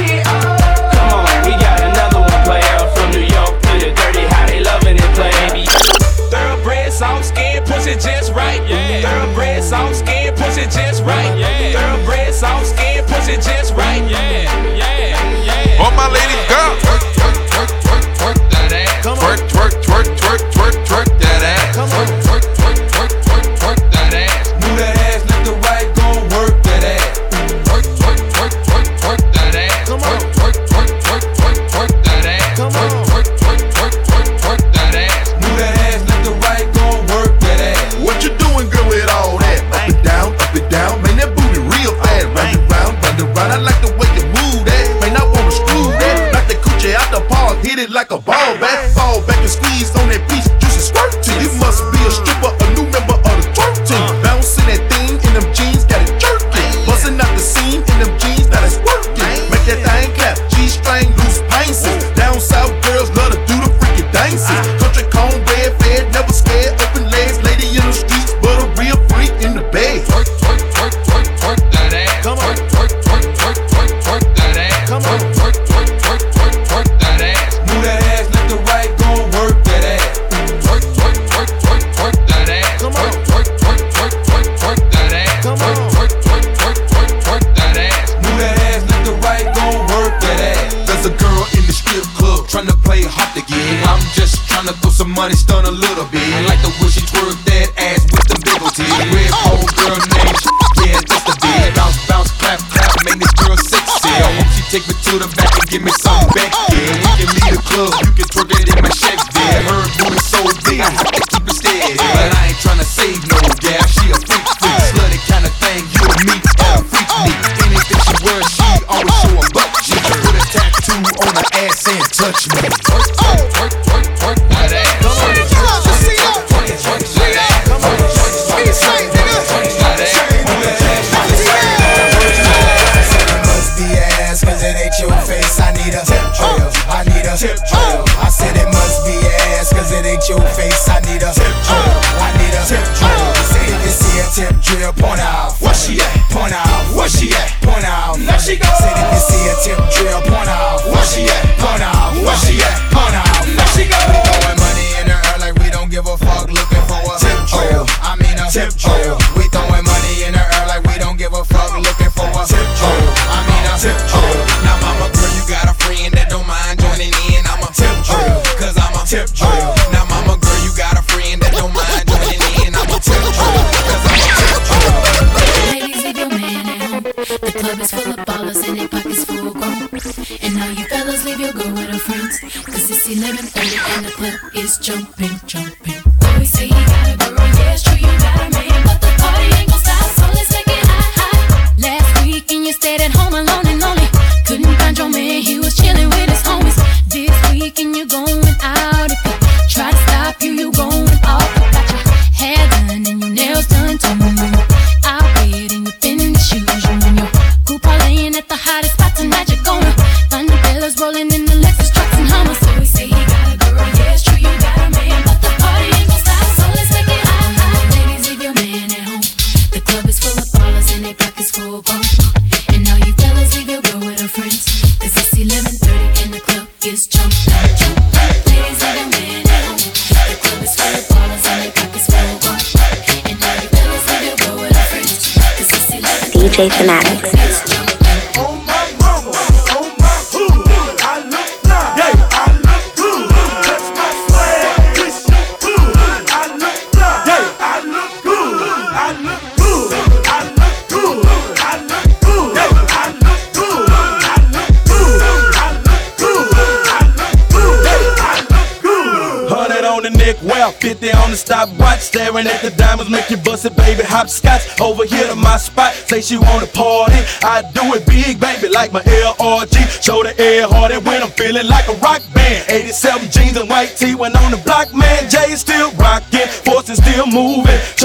[0.96, 4.24] Come on, we got another one player from New York to the dirty.
[4.32, 5.68] How they loving it, play, baby.
[6.32, 8.62] Thoroughbred, soft skin, pussy just right.
[8.64, 9.04] Yeah.
[9.04, 11.36] Thoroughbred, soft skin, pussy just right.
[11.36, 11.76] Yeah.
[11.76, 14.00] Thoroughbred, soft skin, pussy just right.
[14.08, 14.48] Yeah.
[14.76, 15.12] Yeah.
[15.44, 15.82] Yeah.
[15.82, 17.17] All my ladies, go.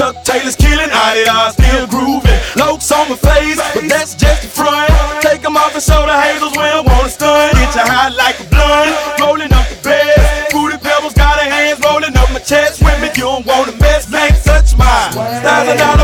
[0.04, 2.36] Chuck Taylor's killing, I still grooving.
[2.60, 4.92] Lokes on the face, but that's just the front.
[5.22, 7.48] Take them off and show the hazels when I wanna stun.
[7.54, 10.52] Get your high like a blunt, rolling up the bed.
[10.52, 12.84] Fruity pebbles, got her hands rolling up my chest.
[12.84, 15.12] Women, you don't wanna mess, blank, touch mine.
[15.14, 16.03] style.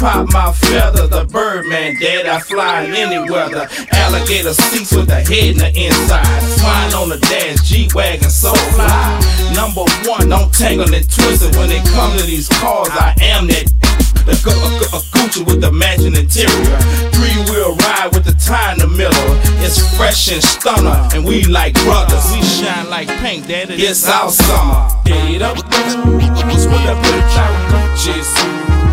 [0.00, 1.06] pop my feather.
[1.06, 3.68] The Birdman dead, I fly in any weather.
[3.92, 6.24] Alligator seats with a head in the inside.
[6.58, 9.52] Flying on the dash, G wagon, so fly.
[9.54, 11.54] Number one, don't tangle and twist it.
[11.56, 13.68] When it comes to these cars, I am that.
[14.24, 16.80] The gu- a, a Gucci with the matching interior.
[17.12, 19.30] Three wheel ride with the tie in the middle.
[19.64, 22.24] It's fresh and stunner, and we like brothers.
[22.32, 23.74] We shine like pink, daddy.
[23.74, 24.88] It's our summer.
[25.04, 28.89] Get up, with the bitch out, Jesus.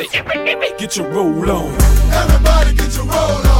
[0.00, 1.74] Everybody, get your roll on.
[2.12, 3.57] Everybody, get your roll on.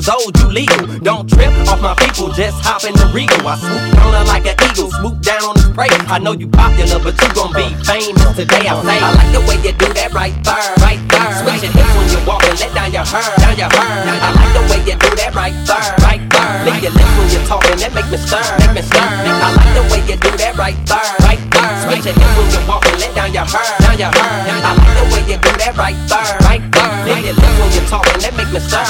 [0.00, 0.86] years old, you legal.
[1.00, 3.36] Don't trip off my people, just hop in the regal.
[3.44, 5.92] I swoop on her like an eagle, swoop down on the prey.
[6.08, 8.64] I know you popular, but you gon' be famous today.
[8.64, 11.30] I say, I like the way you do that right there, right there.
[11.44, 13.88] Switch your hips when you walk and let down your hair, down your hair.
[14.08, 16.52] I like the way you do that right there, right there.
[16.64, 19.04] Lick your lips when you're talking, that make me stir, make me stir.
[19.04, 21.72] I like the way you do that right there, right there.
[21.84, 24.64] Switch your hips when you walk and let down your hair, down your hair.
[24.64, 26.69] I like the way you do that right there, right there.
[27.06, 28.84] Your lips when you're talking, that make me stir.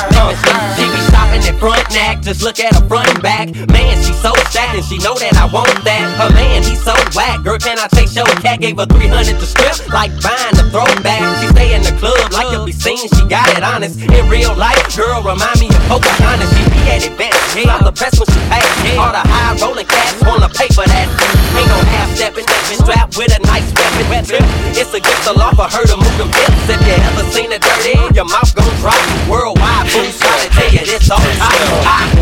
[0.76, 3.52] She be stopping at front neck, just look at her front and back.
[3.70, 6.04] Man, she so sad and she know that I want that.
[6.18, 7.42] Her man, he so whack.
[7.42, 8.24] Girl, can I take show?
[8.24, 11.22] A cat gave her 300 to strip, like buying the throwback.
[11.40, 14.00] She stay in the club like to be seen, she got it honest.
[14.00, 16.48] In real life, girl, remind me of Pocahontas.
[16.56, 17.36] She be at it best.
[17.52, 18.64] She love the best when she pass.
[18.96, 21.06] All the high rolling cats wanna pay for that.
[21.56, 24.44] Ain't no half stepping, strapped with a nice weapon.
[24.76, 26.68] It's against the law for her to move them hips.
[26.68, 29.00] If you ever seen a dirty, your mouth gon' drop.
[29.28, 32.19] Worldwide, who's trying to tell you this all time?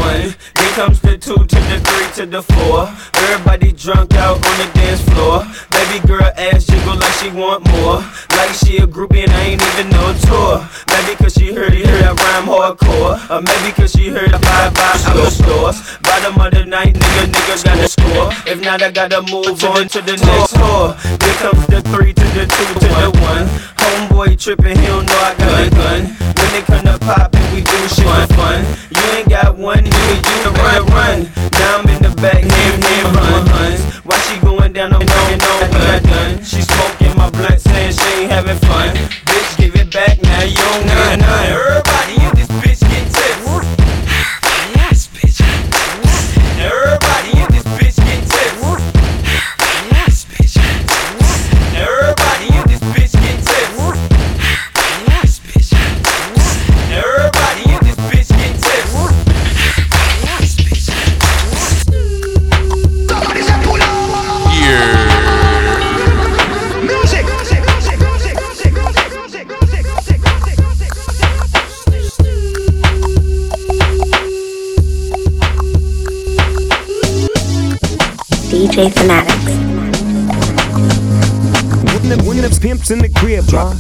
[2.15, 2.89] To the three to the four.
[3.23, 5.45] Everybody drunk out on the dance floor.
[5.71, 8.01] Baby girl ass jiggle like she want more.
[8.37, 10.69] Like she a groupie and I ain't even no tour.
[10.89, 13.19] Maybe cause she heard it, heard I rhyme hardcore.
[13.31, 15.99] Or maybe cause she heard I buy buy out the stores.
[16.03, 18.31] Bottom of the night, nigga, nigga gotta score.
[18.47, 20.97] If not, I gotta move on to the next whore.
[21.19, 23.47] Then comes the three to the two to the one.
[23.77, 26.01] Homeboy tripping, he don't know I got a gun.
[26.37, 28.65] When they come to poppin', we do shit for fun.
[28.95, 31.49] You ain't got one, nigga, you run, run.
[31.59, 31.88] Now I'm the
[32.21, 34.05] back, hand, hand, run, runs.
[34.05, 36.45] Why she going down on and on, gun, gun.
[36.45, 36.63] She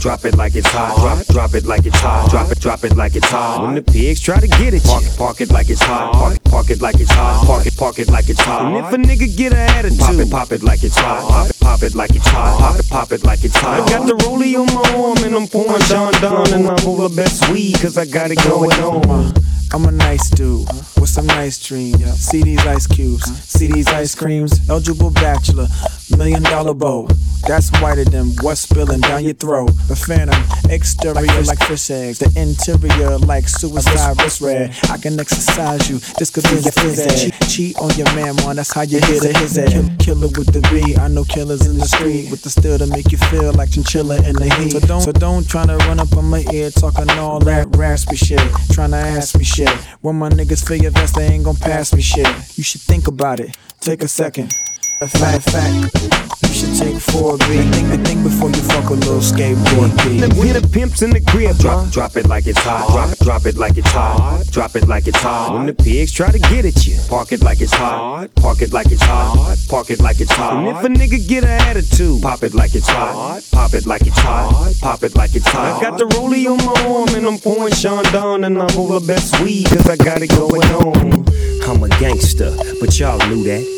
[0.08, 0.96] drop it, like it's hot.
[0.96, 2.30] Drop it, drop it like it's hot.
[2.30, 3.62] Drop it, drop it like it's hot.
[3.62, 6.14] When the pigs try to get it, park it, park it like it's hot.
[6.14, 7.44] Park it, park it like it's hot.
[7.44, 8.72] Park it, park it like it's hot.
[8.72, 11.28] And if a nigga get an attitude, pop it, pop it like it's hot.
[11.28, 12.58] Pop it, pop it like it's hot.
[12.58, 13.82] Pop it, pop it like it's hot.
[13.82, 17.14] I got the rollie on my arm and I'm pouring Don Don and I'm over
[17.14, 19.34] best weed cause I got it going on.
[19.74, 20.66] I'm a nice dude
[20.98, 22.02] with some nice dreams.
[22.14, 24.66] See these ice cubes, see these ice creams.
[24.70, 25.68] Eligible bachelor,
[26.18, 27.08] million dollar bow.
[27.46, 29.70] That's whiter than what's spilling down your throat.
[29.86, 34.76] The phantom, exterior like fish eggs, the interior like suicide wrist red.
[34.90, 37.16] I can exercise you, this could be your phys ed.
[37.16, 39.70] Cheat, cheat on your man, man, that's how you hit a his head.
[39.70, 42.86] Kill, killer with the B, I know killers in the street with the steel to
[42.86, 44.72] make you feel like chinchilla in the heat.
[44.72, 48.16] So don't, so don't try to run up on my ear talking all that raspy
[48.16, 48.42] shit,
[48.72, 49.70] trying to ask me shit.
[50.02, 52.26] When my niggas feel your vest, they ain't gon' pass me shit.
[52.58, 54.52] You should think about it, take a second.
[55.00, 55.94] A fact, fact.
[56.42, 57.72] You should take 4B.
[57.72, 60.18] Think, think before you fuck a little skateboard B.
[60.36, 62.88] When the pimp's in the crib, drop, drop it like it's hot.
[62.90, 64.44] Drop it, drop it like it's hot.
[64.50, 65.54] Drop it like it's hot.
[65.54, 68.34] When the pigs try to get at you, park it like it's hot.
[68.34, 69.56] Park it like it's hot.
[69.68, 70.56] Park it like it's hot.
[70.56, 73.40] And if a nigga get an attitude, pop it like it's hot.
[73.52, 74.74] Pop it like it's hot.
[74.80, 75.80] Pop it like it's hot.
[75.80, 78.98] I got the rollie on my arm and I'm pouring Sean Don and I'm over
[79.06, 81.24] best weed cause I got it going on.
[81.70, 83.77] I'm a gangster, but y'all knew that.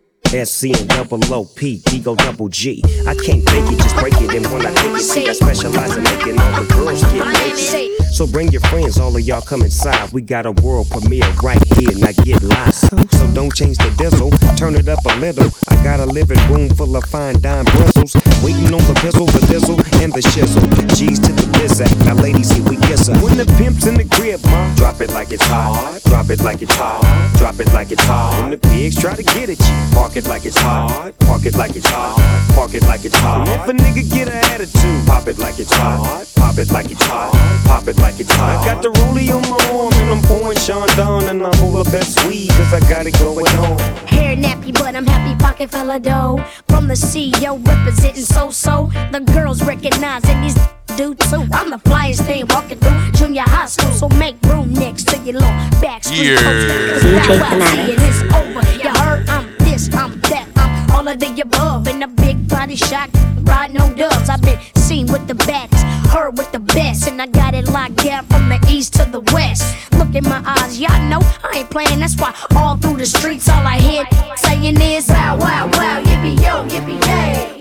[0.31, 1.19] SC and double
[2.15, 2.81] double G.
[3.05, 4.33] I can't fake it, just break it.
[4.33, 7.91] And when I take it, see, I specialize in making all the girls get naked.
[8.13, 10.11] So bring your friends, all of y'all come inside.
[10.13, 12.73] We got a world premiere right here, now get live.
[12.73, 12.95] So
[13.33, 15.51] don't change the diesel, turn it up a little.
[15.67, 18.15] I got a living room full of fine dime bristles.
[18.43, 20.63] Waiting on the pistol, the diesel, and the shizzle.
[20.95, 23.19] G's to the bizac, now ladies, here we kiss her.
[23.19, 25.99] When the pimp's in the crib, ma, drop it like it's hot.
[26.05, 27.03] Drop it like it's hot.
[27.37, 28.39] Drop it like it's hot.
[28.41, 31.13] When the pigs try to get at you, park it like it's hot.
[31.19, 32.51] Park it like it's hot.
[32.53, 33.47] Park it like it's hot.
[33.47, 36.27] And if a nigga get an attitude, pop it like it's hot.
[36.35, 37.31] Pop it like it's hot.
[37.65, 38.61] Pop it like it's hot.
[38.61, 41.89] I got the rollie on my arm and I'm pouring Sean Don and I'm over
[41.89, 43.79] best weed cause I got it going on.
[44.07, 46.43] Hair nappy, but I'm happy pocket fella dough.
[46.67, 48.91] From the CEO representing so so.
[49.11, 50.57] The girls recognizing these
[50.97, 51.47] do too.
[51.53, 55.39] I'm the flyest thing walking through junior high school, so make room next to your
[55.39, 56.37] little back street.
[56.37, 58.61] DJ It's over.
[58.83, 59.10] You heard I'm
[59.71, 61.87] this, I'm that, I'm all of the above.
[61.87, 63.09] In a big body shot,
[63.43, 64.29] riding on dubs.
[64.29, 65.81] I've been seen with the bats,
[66.11, 69.21] heard with the best, and I got it locked down from the east to the
[69.33, 69.63] west.
[69.93, 71.99] Look in my eyes, y'all know I ain't playing.
[71.99, 74.03] That's why all through the streets, all I hear
[74.35, 77.60] saying is wow, wow, wow, yippee yo, yippee yay.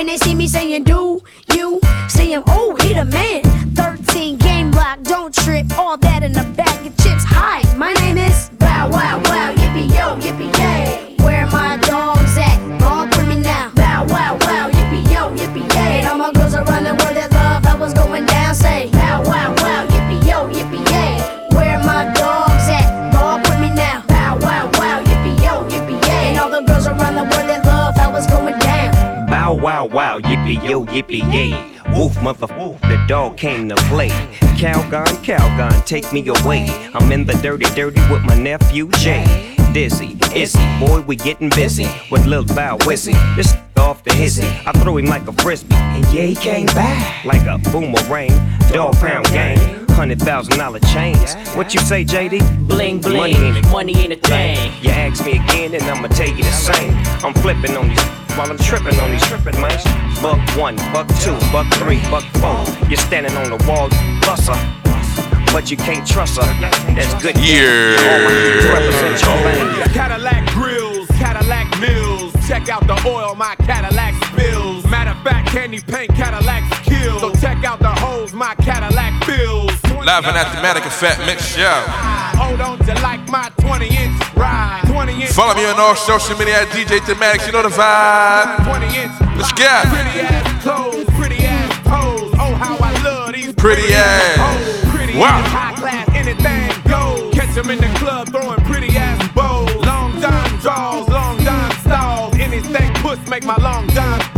[0.00, 1.20] When they see me saying, Do
[1.52, 1.78] you
[2.08, 2.42] see him?
[2.46, 3.49] Oh, he the man.
[5.10, 5.78] 13 game lock, don't trip.
[5.78, 7.24] All that in a bag of chips.
[7.26, 9.54] Hi, my name is Bow Wow Wow.
[9.54, 11.16] Yippee yo, yippee yay.
[11.24, 12.58] Where my dogs at?
[12.82, 13.70] All with me now.
[13.74, 14.70] Bow Wow Wow.
[14.70, 16.00] Yippee yo, yippee yay.
[16.00, 18.54] And all my girls around the world that love how was going down.
[18.54, 19.86] Say Bow Wow Wow.
[19.86, 21.18] Yippee yo, yippee yay.
[21.56, 23.14] Where my dogs at?
[23.14, 24.04] All with me now.
[24.08, 25.02] Bow Wow Wow.
[25.02, 26.30] Yippee yo, yippee yay.
[26.30, 28.70] And all the girls around the world that love how was going down.
[29.26, 31.52] Bow wow wow, yippee yo, yippee yay.
[31.94, 34.10] Woof, mother woof, the dog came to play.
[34.60, 36.66] Calgon, Calgon, take me away.
[36.92, 39.56] I'm in the dirty, dirty with my nephew Jay.
[39.72, 43.14] Dizzy, Izzy, boy, we getting busy with Lil Bow Wizzy.
[43.36, 47.24] This off the hizzy, I threw him like a frisbee, and yeah, he came back
[47.24, 48.28] like a boomerang.
[48.70, 51.34] Dog pound gang, hundred thousand dollar chains.
[51.56, 52.68] What you say, JD?
[52.68, 54.72] Bling bling, Money ain't a money ain't a thing.
[54.82, 56.92] You ask me again, and I'ma tell you the same.
[57.24, 59.84] I'm flipping on these while I'm tripping on these tripping mice.
[60.20, 62.64] Buck one, buck two, buck three, buck four.
[62.88, 63.88] You're standing on the wall,
[64.20, 64.58] busser.
[65.52, 66.46] But you can't trust her.
[66.94, 67.36] That's good.
[67.38, 68.72] Yeah.
[68.72, 69.84] Represent your lane.
[69.92, 72.32] Cadillac grills, Cadillac mills.
[72.46, 74.84] Check out the oil my Cadillac spills.
[74.86, 77.18] Matter of fact, candy paint Cadillacs kill.
[77.20, 79.59] So check out the holes my Cadillac fills.
[80.04, 81.82] Live and Athematic Effect Mix Show.
[82.40, 84.82] Hold on to like my 20 inch ride.
[84.86, 87.46] 20 inch Follow me on all social media at DJ Thematics.
[87.46, 88.64] You know the vibe.
[88.64, 89.12] 20 inch.
[89.36, 89.86] Let's get.
[89.88, 92.32] Pretty ass clothes, pretty ass pose.
[92.34, 94.90] Oh, how I love these Pretty ass.
[94.94, 95.42] Pretty Wow.
[95.42, 97.34] high class, anything goes.
[97.34, 99.74] Catch 'em in the club throwing pretty ass bows.
[99.84, 102.34] Long John draws, long John stalls.
[102.40, 103.86] Anything push make my long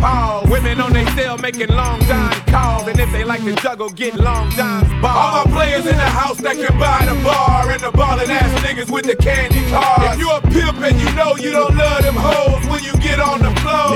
[0.03, 0.51] pause.
[0.51, 2.89] Women on they cell making long John calls.
[2.89, 5.23] And if they like to juggle, get long John's balls.
[5.23, 7.71] All my players in the house that can buy the bar.
[7.71, 10.15] And the ballin' ass niggas with the candy cars.
[10.15, 13.21] If you a pimp and you know you don't love them hoes when you get
[13.21, 13.95] on the floor.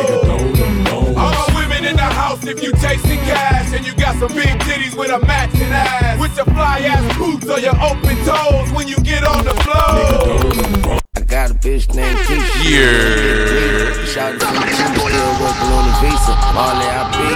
[1.19, 4.55] All my women in the house if you chasing cash and you got some big
[4.66, 6.20] titties with a matching ass.
[6.20, 11.06] With your fly ass boots or your open toes when you get on the floor.
[11.27, 12.70] Got a bitch named Keisha.
[12.70, 14.05] Yeah.
[14.07, 16.35] Shout out to team still working on the visa.
[16.55, 17.28] All that I be.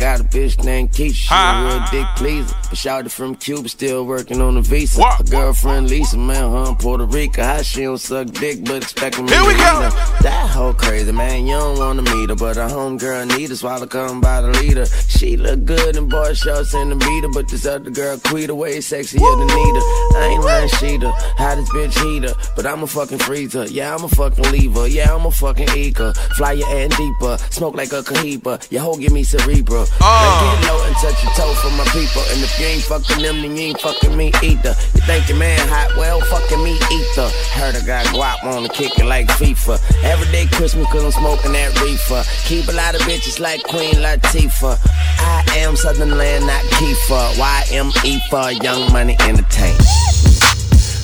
[0.00, 2.54] got a bitch named Keisha, she a real dick pleaser.
[2.68, 5.04] But shout out from Cuba, still working on the visa.
[5.04, 7.42] Her girlfriend Lisa, man, her in Puerto Rico.
[7.42, 9.90] How she don't suck dick, but expecting me Here to we meet go.
[10.22, 12.34] That hoe crazy, man, you don't wanna meet her.
[12.34, 14.86] But her homegirl need her, swallow come by the leader.
[14.86, 17.28] She look good in boy shorts and the beater.
[17.28, 19.80] But this other girl, Quita, way sexier than Nita.
[20.16, 21.10] I ain't lying, Sheeta.
[21.36, 22.34] How this bitch heater.
[22.56, 23.66] But I'm a fucking freezer.
[23.66, 24.88] Yeah, I'm a fucking lever.
[24.88, 26.14] Yeah, I'm a fucking eager.
[26.36, 27.36] Fly your and deeper.
[27.50, 28.70] Smoke like a Cohiba.
[28.70, 29.86] Your hoe give me cerebral.
[29.98, 30.56] Let's uh.
[30.62, 32.22] get low and touch your toe for my people.
[32.30, 34.76] And if you ain't fucking them, then you ain't fucking me either.
[34.94, 35.96] You think your man hot?
[35.96, 37.28] Well, fucking me either.
[37.58, 39.80] Heard I got guap on the kick it like FIFA.
[40.04, 42.22] Everyday Christmas cause I'm smoking that reefer.
[42.46, 44.78] Keep a lot of bitches like Queen Latifah.
[45.18, 47.34] I am Southern Land, not Kiefer.
[47.34, 49.76] YME for Young Money Entertain.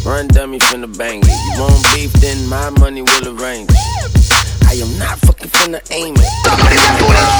[0.06, 1.26] Run dummy finna bang it.
[1.26, 4.45] You want beef, then my money will arrange it.
[4.76, 6.26] I am not fucking finna aim it.
[6.44, 6.48] I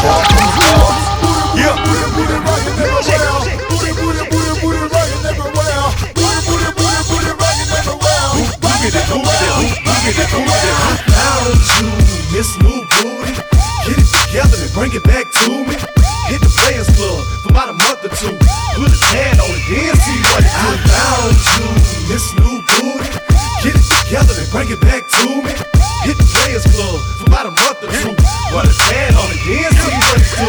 [0.00, 0.24] found
[5.52, 5.55] you,
[12.36, 13.32] Miss New Booty.
[13.88, 15.72] Get it together and bring it back to me.
[16.28, 18.36] Hit the Players Club for about a month or two.
[18.76, 20.68] Put a tan on it, then see what it do.
[20.68, 21.64] I found you,
[22.12, 23.08] Miss New Booty.
[23.64, 25.48] Get it together and bring it back to me.
[26.04, 28.12] Hit the Players Club for about a month or two.
[28.52, 30.48] Put a tan on it, then see what it do.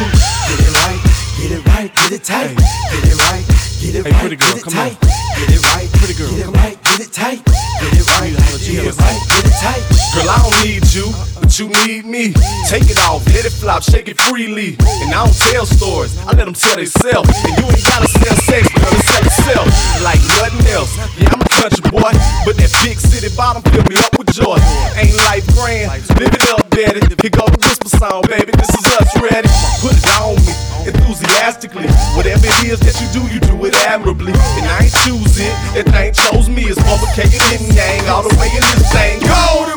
[0.52, 1.02] Get it right,
[1.38, 2.57] Get it right, get it tight.
[2.57, 3.45] Get it right,
[3.80, 4.19] get it hey.
[4.19, 4.89] Pretty girl, get it come on.
[4.89, 6.31] Get it right, pretty girl.
[6.34, 7.45] Get it right, get it tight.
[7.45, 9.84] Get it right, get it right, get it tight.
[10.18, 12.36] Girl, I don't need you but you need me.
[12.68, 14.76] Take it off, let it flop, shake it freely.
[14.99, 17.32] And I don't tell stories, I let them tell themselves.
[17.48, 19.68] And you ain't gotta sell sex, girl, it's sell itself.
[20.03, 22.11] Like nothing else, yeah, I'm a country boy.
[22.44, 24.60] But that big city bottom filled me up with joy.
[24.99, 25.88] Ain't life grand,
[26.19, 26.99] live it up, daddy.
[27.15, 29.48] pick up the whisper sound, baby, this is us ready.
[29.80, 30.52] Put it on me,
[30.84, 31.88] enthusiastically.
[32.19, 34.36] Whatever it is that you do, you do it admirably.
[34.60, 36.68] And I ain't choose it, that thing chose me.
[36.68, 39.24] It's overcated and yang, all the way in this thing.
[39.24, 39.77] Go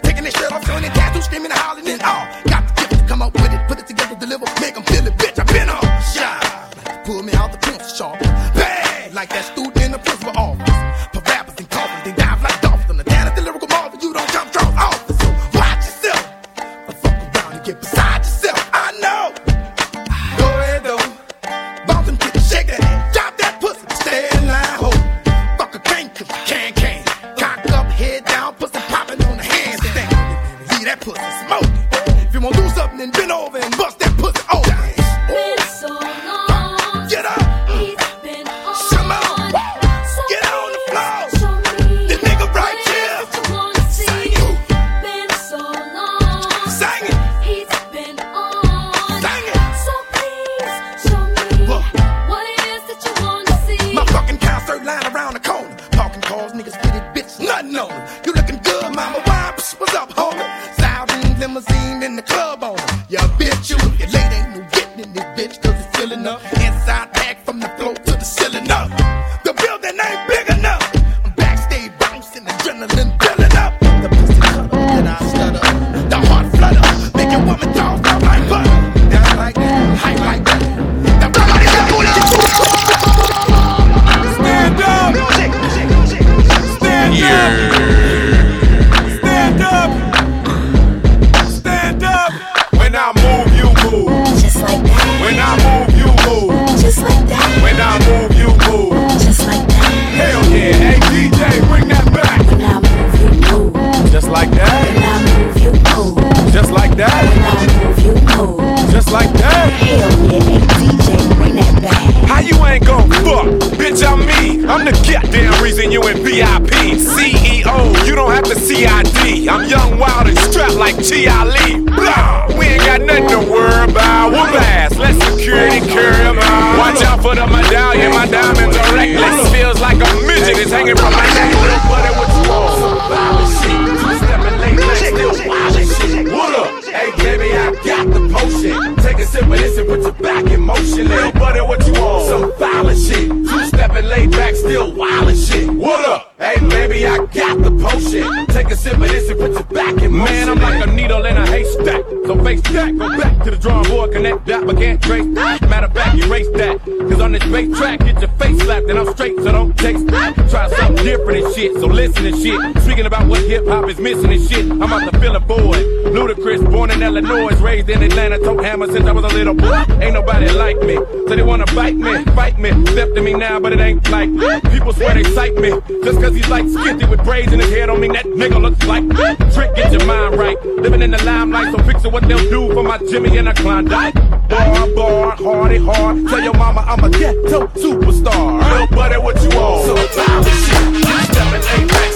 [162.21, 162.83] missing and shit.
[162.83, 164.71] Speaking about what hip hop is missing and shit.
[164.71, 165.85] I'm out to fill a void.
[166.11, 169.85] Ludacris, born in Illinois, raised in Atlanta, tote hammer since I was a little boy.
[170.01, 172.69] Ain't nobody like me, so they wanna bite me, fight me.
[172.87, 174.29] Step to me now, but it ain't like
[174.71, 175.69] People swear they sight me,
[176.03, 178.83] just cause he's like skinty with braids in his head don't mean that nigga looks
[178.85, 179.15] like me.
[179.53, 180.61] Trick, get your mind right.
[180.65, 184.13] Living in the limelight, so fixing what they'll do for my Jimmy and a Klondike.
[184.49, 186.27] Bar, bar, hardy, hard.
[186.27, 188.59] Tell your mama I'm a ghetto superstar.
[188.59, 189.85] Nobody what you are.
[189.85, 192.10] So, shit, you stepping ain't right.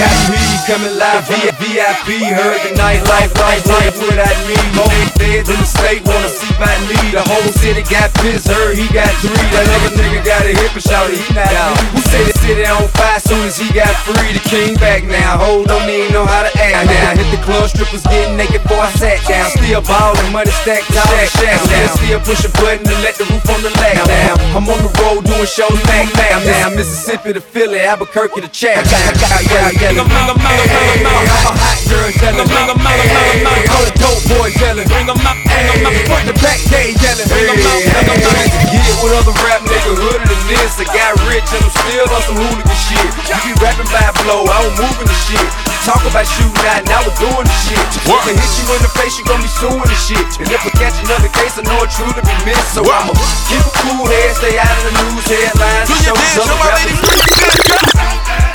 [0.00, 4.56] Got me coming live via VIP, heard the nightlife, life, life without me.
[4.72, 4.88] More
[5.20, 6.96] feds in the state wanna see by me.
[7.12, 9.36] The whole city got pissed, heard he got three.
[9.52, 11.76] That other nigga got a hip and shouted, he not out.
[11.92, 14.32] Who said the city on fire soon as he got free?
[14.32, 17.12] The king back now, hold don't even know how to act now.
[17.12, 19.52] Hit the club, strippers getting naked before I sat down.
[19.52, 21.04] Still ballin', money stacked tall,
[21.36, 21.92] shack down.
[22.00, 24.40] Still push a button to let the roof on the lag down.
[24.56, 26.40] I'm on the road doing shows back now.
[26.40, 28.80] Now Mississippi to Philly, Albuquerque to Chat.
[28.80, 32.46] I got, got, got, got, I'm a hot girl yelling.
[32.46, 34.86] All the dope boys yelling.
[34.86, 36.06] Bring 'em out, bring 'em out.
[36.06, 37.26] Front the back, they yelling.
[37.26, 38.70] Bring 'em out, bring 'em out.
[38.70, 40.78] Get it with other rap niggas hooded than this.
[40.78, 43.10] I got rich and I'm still on some hooligan shit.
[43.26, 45.48] You be rapping by blow, I don't moving the shit.
[45.84, 47.82] Talk about shooting out, now we're doing the shit.
[47.98, 50.28] If I hit you in the face, you gon' be suing the shit.
[50.38, 52.74] And if I catch another case, I know it truly be missed.
[52.74, 53.12] So I'ma
[53.48, 55.88] keep a cool head, stay out of the news headlines.
[55.88, 58.49] Do your dance, show my lady.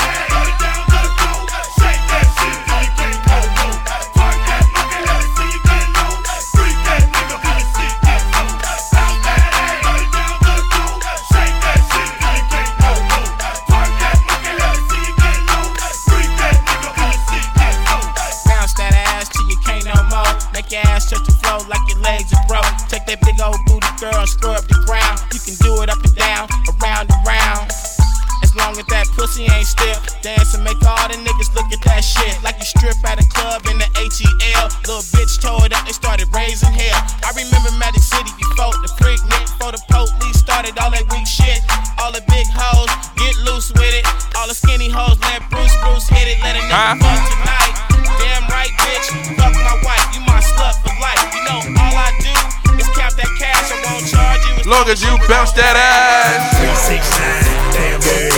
[24.12, 25.18] Girl scrub the ground.
[25.34, 26.46] You can do it up and down,
[26.78, 27.66] around and round.
[28.46, 31.82] As long as that pussy ain't stiff, dance and make all the niggas look at
[31.90, 32.38] that shit.
[32.46, 34.70] Like you strip at a club in the ATL.
[34.86, 37.02] Little bitch tore it up, they started raising hell.
[37.26, 41.26] I remember Magic City before the freak nick, before the police started all that weak
[41.26, 41.66] shit.
[41.98, 44.06] All the big hoes, get loose with it.
[44.38, 46.38] All the skinny hoes, let Bruce Bruce hit it.
[46.46, 47.34] Let a nigga fuck uh-huh.
[47.42, 47.74] tonight.
[48.22, 49.08] Damn right, bitch.
[49.34, 51.26] Fuck my wife, you my slut for life.
[51.34, 51.75] You know,
[54.66, 56.58] long as you bounce that ass.
[56.58, 58.36] 369, damn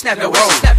[0.00, 0.24] snap it!
[0.24, 0.69] wrist.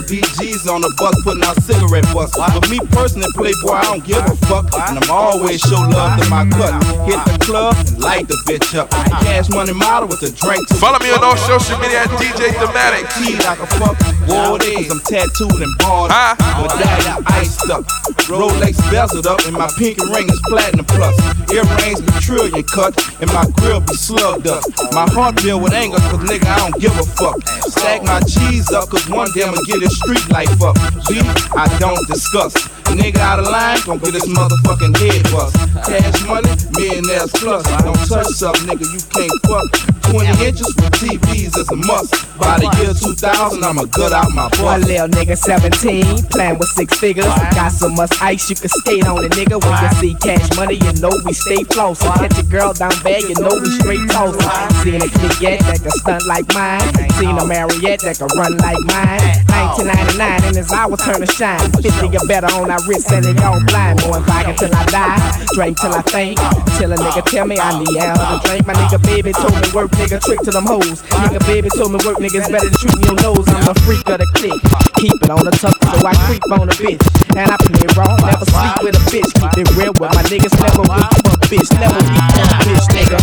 [0.00, 2.36] Nuts while my little BG's on the bus putting out cigarette butts.
[2.36, 4.72] But me personally, Playboy, I don't give a fuck.
[4.88, 6.74] And I'm always show love to my cut.
[7.06, 8.90] Hit the club and light the bitch up.
[9.22, 10.68] Cash money model with a drink.
[10.80, 13.08] Follow me on all social media at DJ Thematic.
[13.14, 13.96] T like a fuck
[14.28, 14.90] war days.
[14.90, 16.10] I'm tattooed and bald.
[16.10, 17.84] But daddy iced up.
[18.28, 21.16] Rolex bezeled up and my pinky ring is platinum plus.
[21.50, 24.62] Earrings be trillion cut and my grill be slugged up.
[24.92, 27.38] My heart filled with anger cause nigga I don't give a fuck.
[27.80, 30.76] Stack my cheese up cause one day I'ma get this street life up.
[31.08, 31.24] Beef
[31.56, 32.52] I don't discuss.
[32.92, 35.56] Nigga out of line, gon' get this motherfucking head bust.
[35.88, 37.64] Cash money, millionaires plus.
[37.82, 39.89] Don't touch something, nigga, you can't fuck.
[40.10, 42.10] 20 inches with TVs is a must.
[42.38, 44.58] By the year 2000, I'ma gut out my butt.
[44.58, 44.88] One butt.
[44.90, 47.30] little nigga 17, playing with six figures.
[47.54, 49.62] Got so much ice you can skate on it, nigga.
[49.62, 52.10] When you see cash money, you know we stay flossing.
[52.18, 54.42] Catch a girl down bad, you know we straight tossing.
[54.82, 56.82] Seen a click yet that can stunt like mine.
[57.20, 59.46] Seen a Mariette that can run like mine.
[59.70, 61.60] 1999 and it's our turn to shine.
[61.70, 64.00] 50 or better on our wrist and it all blind.
[64.00, 66.38] Going vodka till I die, drink till I faint.
[66.78, 68.66] Till a nigga tell me I need out to drink.
[68.66, 71.04] My nigga baby told me work, nigga trick to them hoes.
[71.28, 73.44] Nigga baby told me work, niggas better than shooting your nose.
[73.52, 74.56] I'm a freak of the click.
[74.96, 77.04] Keep it on the tuck so I creep on a bitch.
[77.36, 79.28] And I play raw, never sleep with a bitch.
[79.28, 81.68] Keep it real with my niggas, never weak for a bitch.
[81.76, 83.18] Never weak for a bitch, nigga.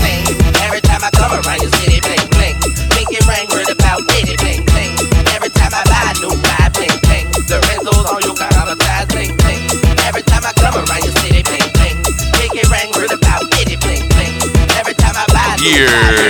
[0.62, 2.58] Every time I come around, you see it bling bling.
[2.94, 4.94] Make it ring, word about it bling bling.
[5.34, 7.26] Every time I buy a new vibe, bling bling.
[7.50, 9.66] The Renzo's on you, got all the ties, bling bling.
[10.06, 11.98] Every time I come around, you see it bling bling.
[12.38, 14.34] Make it ring, word about it bling bling.
[14.78, 16.27] Every time I buy a new vibe,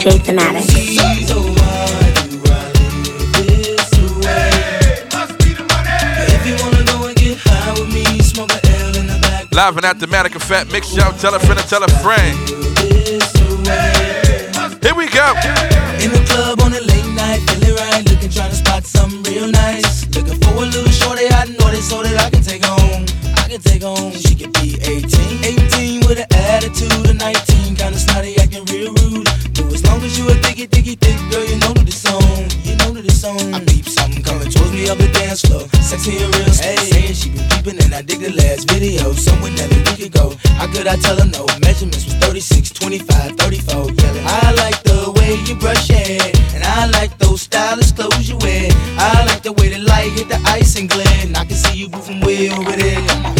[0.00, 0.64] DJ Fanatic.
[9.52, 10.72] Live and automatic effect.
[10.72, 12.34] Mix show, tell a friend and tell a friend.
[14.80, 15.34] Here we go.
[16.00, 19.50] In the club on a late night, feeling right, looking trying to spot something real
[19.50, 20.06] nice.
[20.16, 23.04] Looking for a little shorty, I know that so that I can take home.
[23.36, 24.12] I can take home.
[24.12, 27.49] She could be 18, 18 with an attitude of 19.
[35.90, 36.46] sexy and real.
[36.54, 39.12] Hey, saying she been peeping and I dig the last video.
[39.12, 40.30] Somewhere that we could go.
[40.54, 41.46] How could I tell her no?
[41.60, 43.90] Measurements was 36, 25, 34.
[43.90, 48.28] Yeah, I like the way you brush your hair, and I like those stylish clothes
[48.28, 48.70] you wear.
[48.98, 51.36] I like the way the light hit the ice and glint.
[51.36, 53.39] I can see you moving way over there.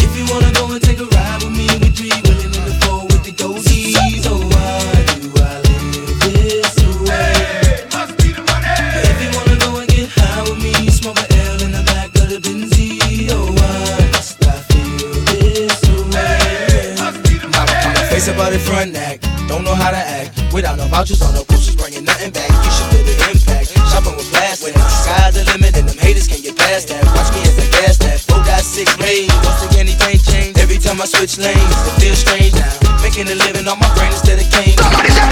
[18.81, 19.21] run act.
[19.47, 20.33] Don't know how to act.
[20.53, 22.49] Without no vouchers on no boosters, bringing nothing back.
[22.49, 23.69] You should feel the impact.
[23.93, 24.73] Shopping with plastic.
[24.73, 27.03] Sky's the limit, and them haters can't get past that.
[27.13, 28.19] Watch me as I gas that.
[28.25, 29.33] Four got six lanes.
[29.45, 30.57] Don't think anything changed.
[30.59, 32.73] Every time I switch lanes, it feels strange now.
[33.03, 35.30] Making a living on my brain instead of cane.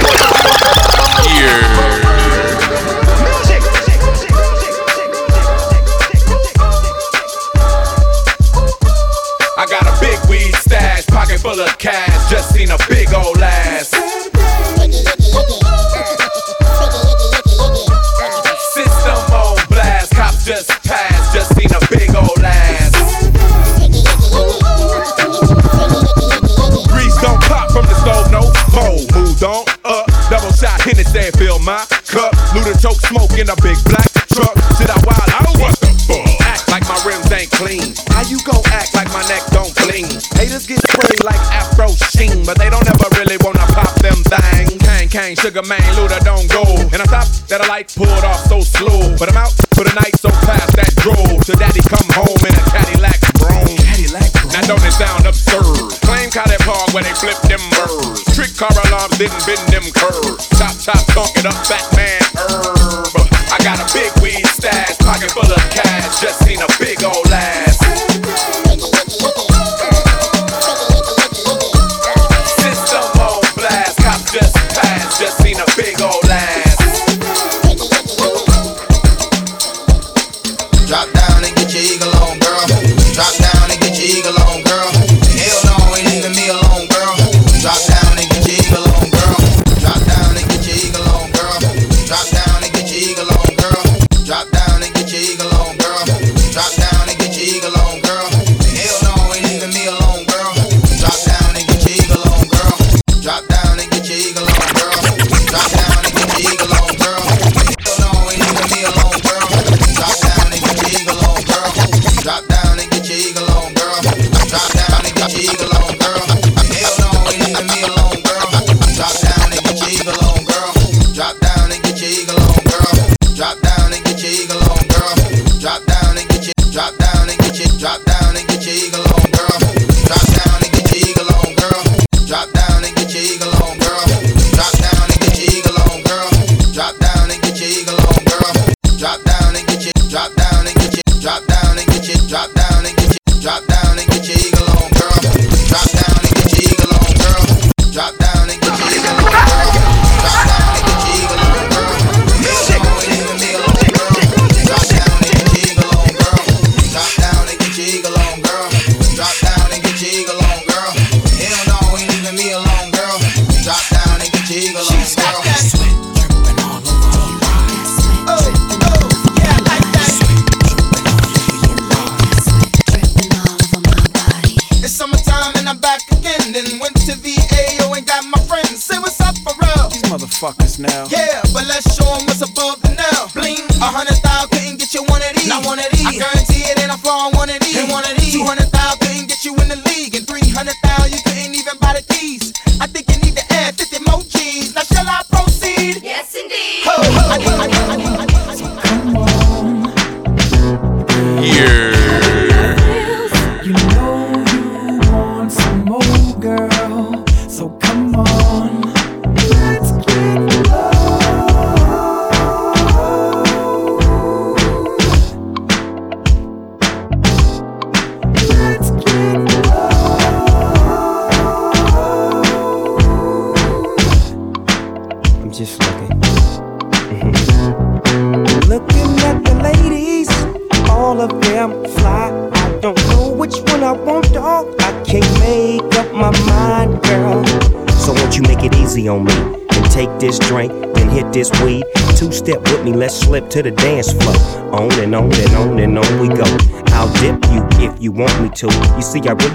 [59.56, 59.79] been there.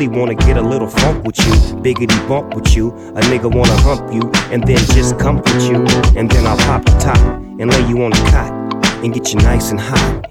[0.07, 1.53] really wanna get a little funk with you,
[1.83, 2.91] biggity bump with you.
[2.91, 5.85] A nigga wanna hump you, and then just comfort you.
[6.17, 7.19] And then I'll pop the top
[7.59, 8.53] and lay you on the cot
[9.05, 10.27] and get you nice and hot.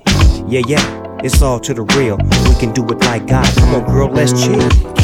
[0.48, 2.18] Yeah, yeah, it's all to the real.
[2.18, 3.46] We can do it like God.
[3.56, 5.03] Come on, girl, let's chill.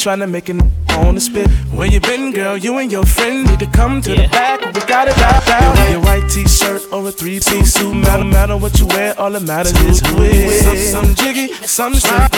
[0.00, 0.56] trying to make it
[0.96, 1.46] on the spit.
[1.76, 2.56] Where you been, girl?
[2.56, 4.22] You and your friend need to come to yeah.
[4.22, 4.60] the back.
[4.74, 5.46] We got it out.
[5.46, 5.90] out.
[5.90, 9.78] Your white t-shirt or a three-piece suit, no matter what you wear, all that matters
[9.82, 10.92] is who it is.
[10.92, 12.29] Some, some jiggy, some straight.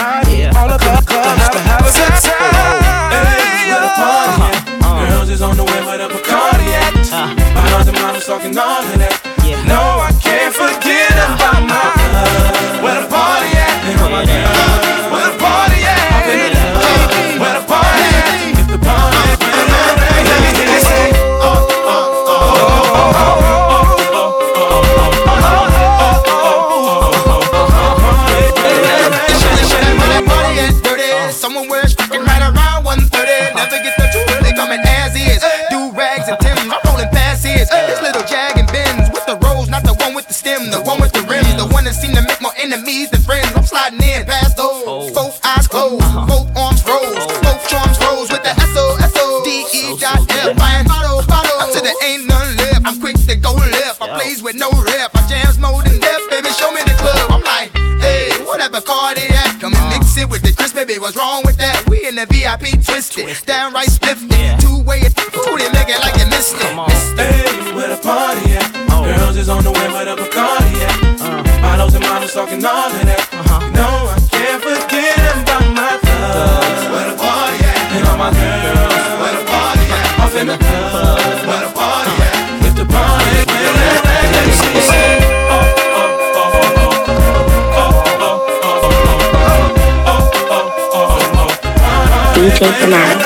[92.43, 93.23] DJ Fanatic.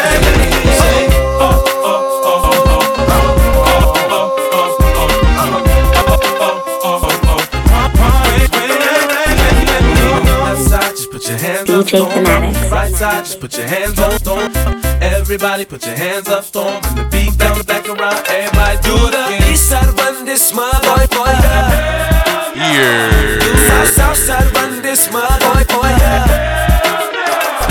[11.66, 14.52] DJ Right just put your hands up, storm.
[15.01, 16.84] Everybody put your hands up, storm.
[16.84, 21.24] And the beat back around, everybody do the east side, run this mud, boy, boy,
[21.24, 22.55] yeah.
[22.55, 23.68] yeah.
[23.68, 26.26] South, south side, run this mud, boy, boy, yeah.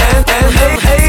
[0.09, 1.04] And, and hey, hey.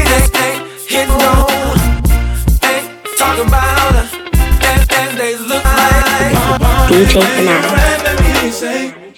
[6.89, 7.77] DJ Fanatic.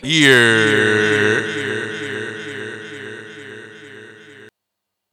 [0.02, 0.69] Yeah.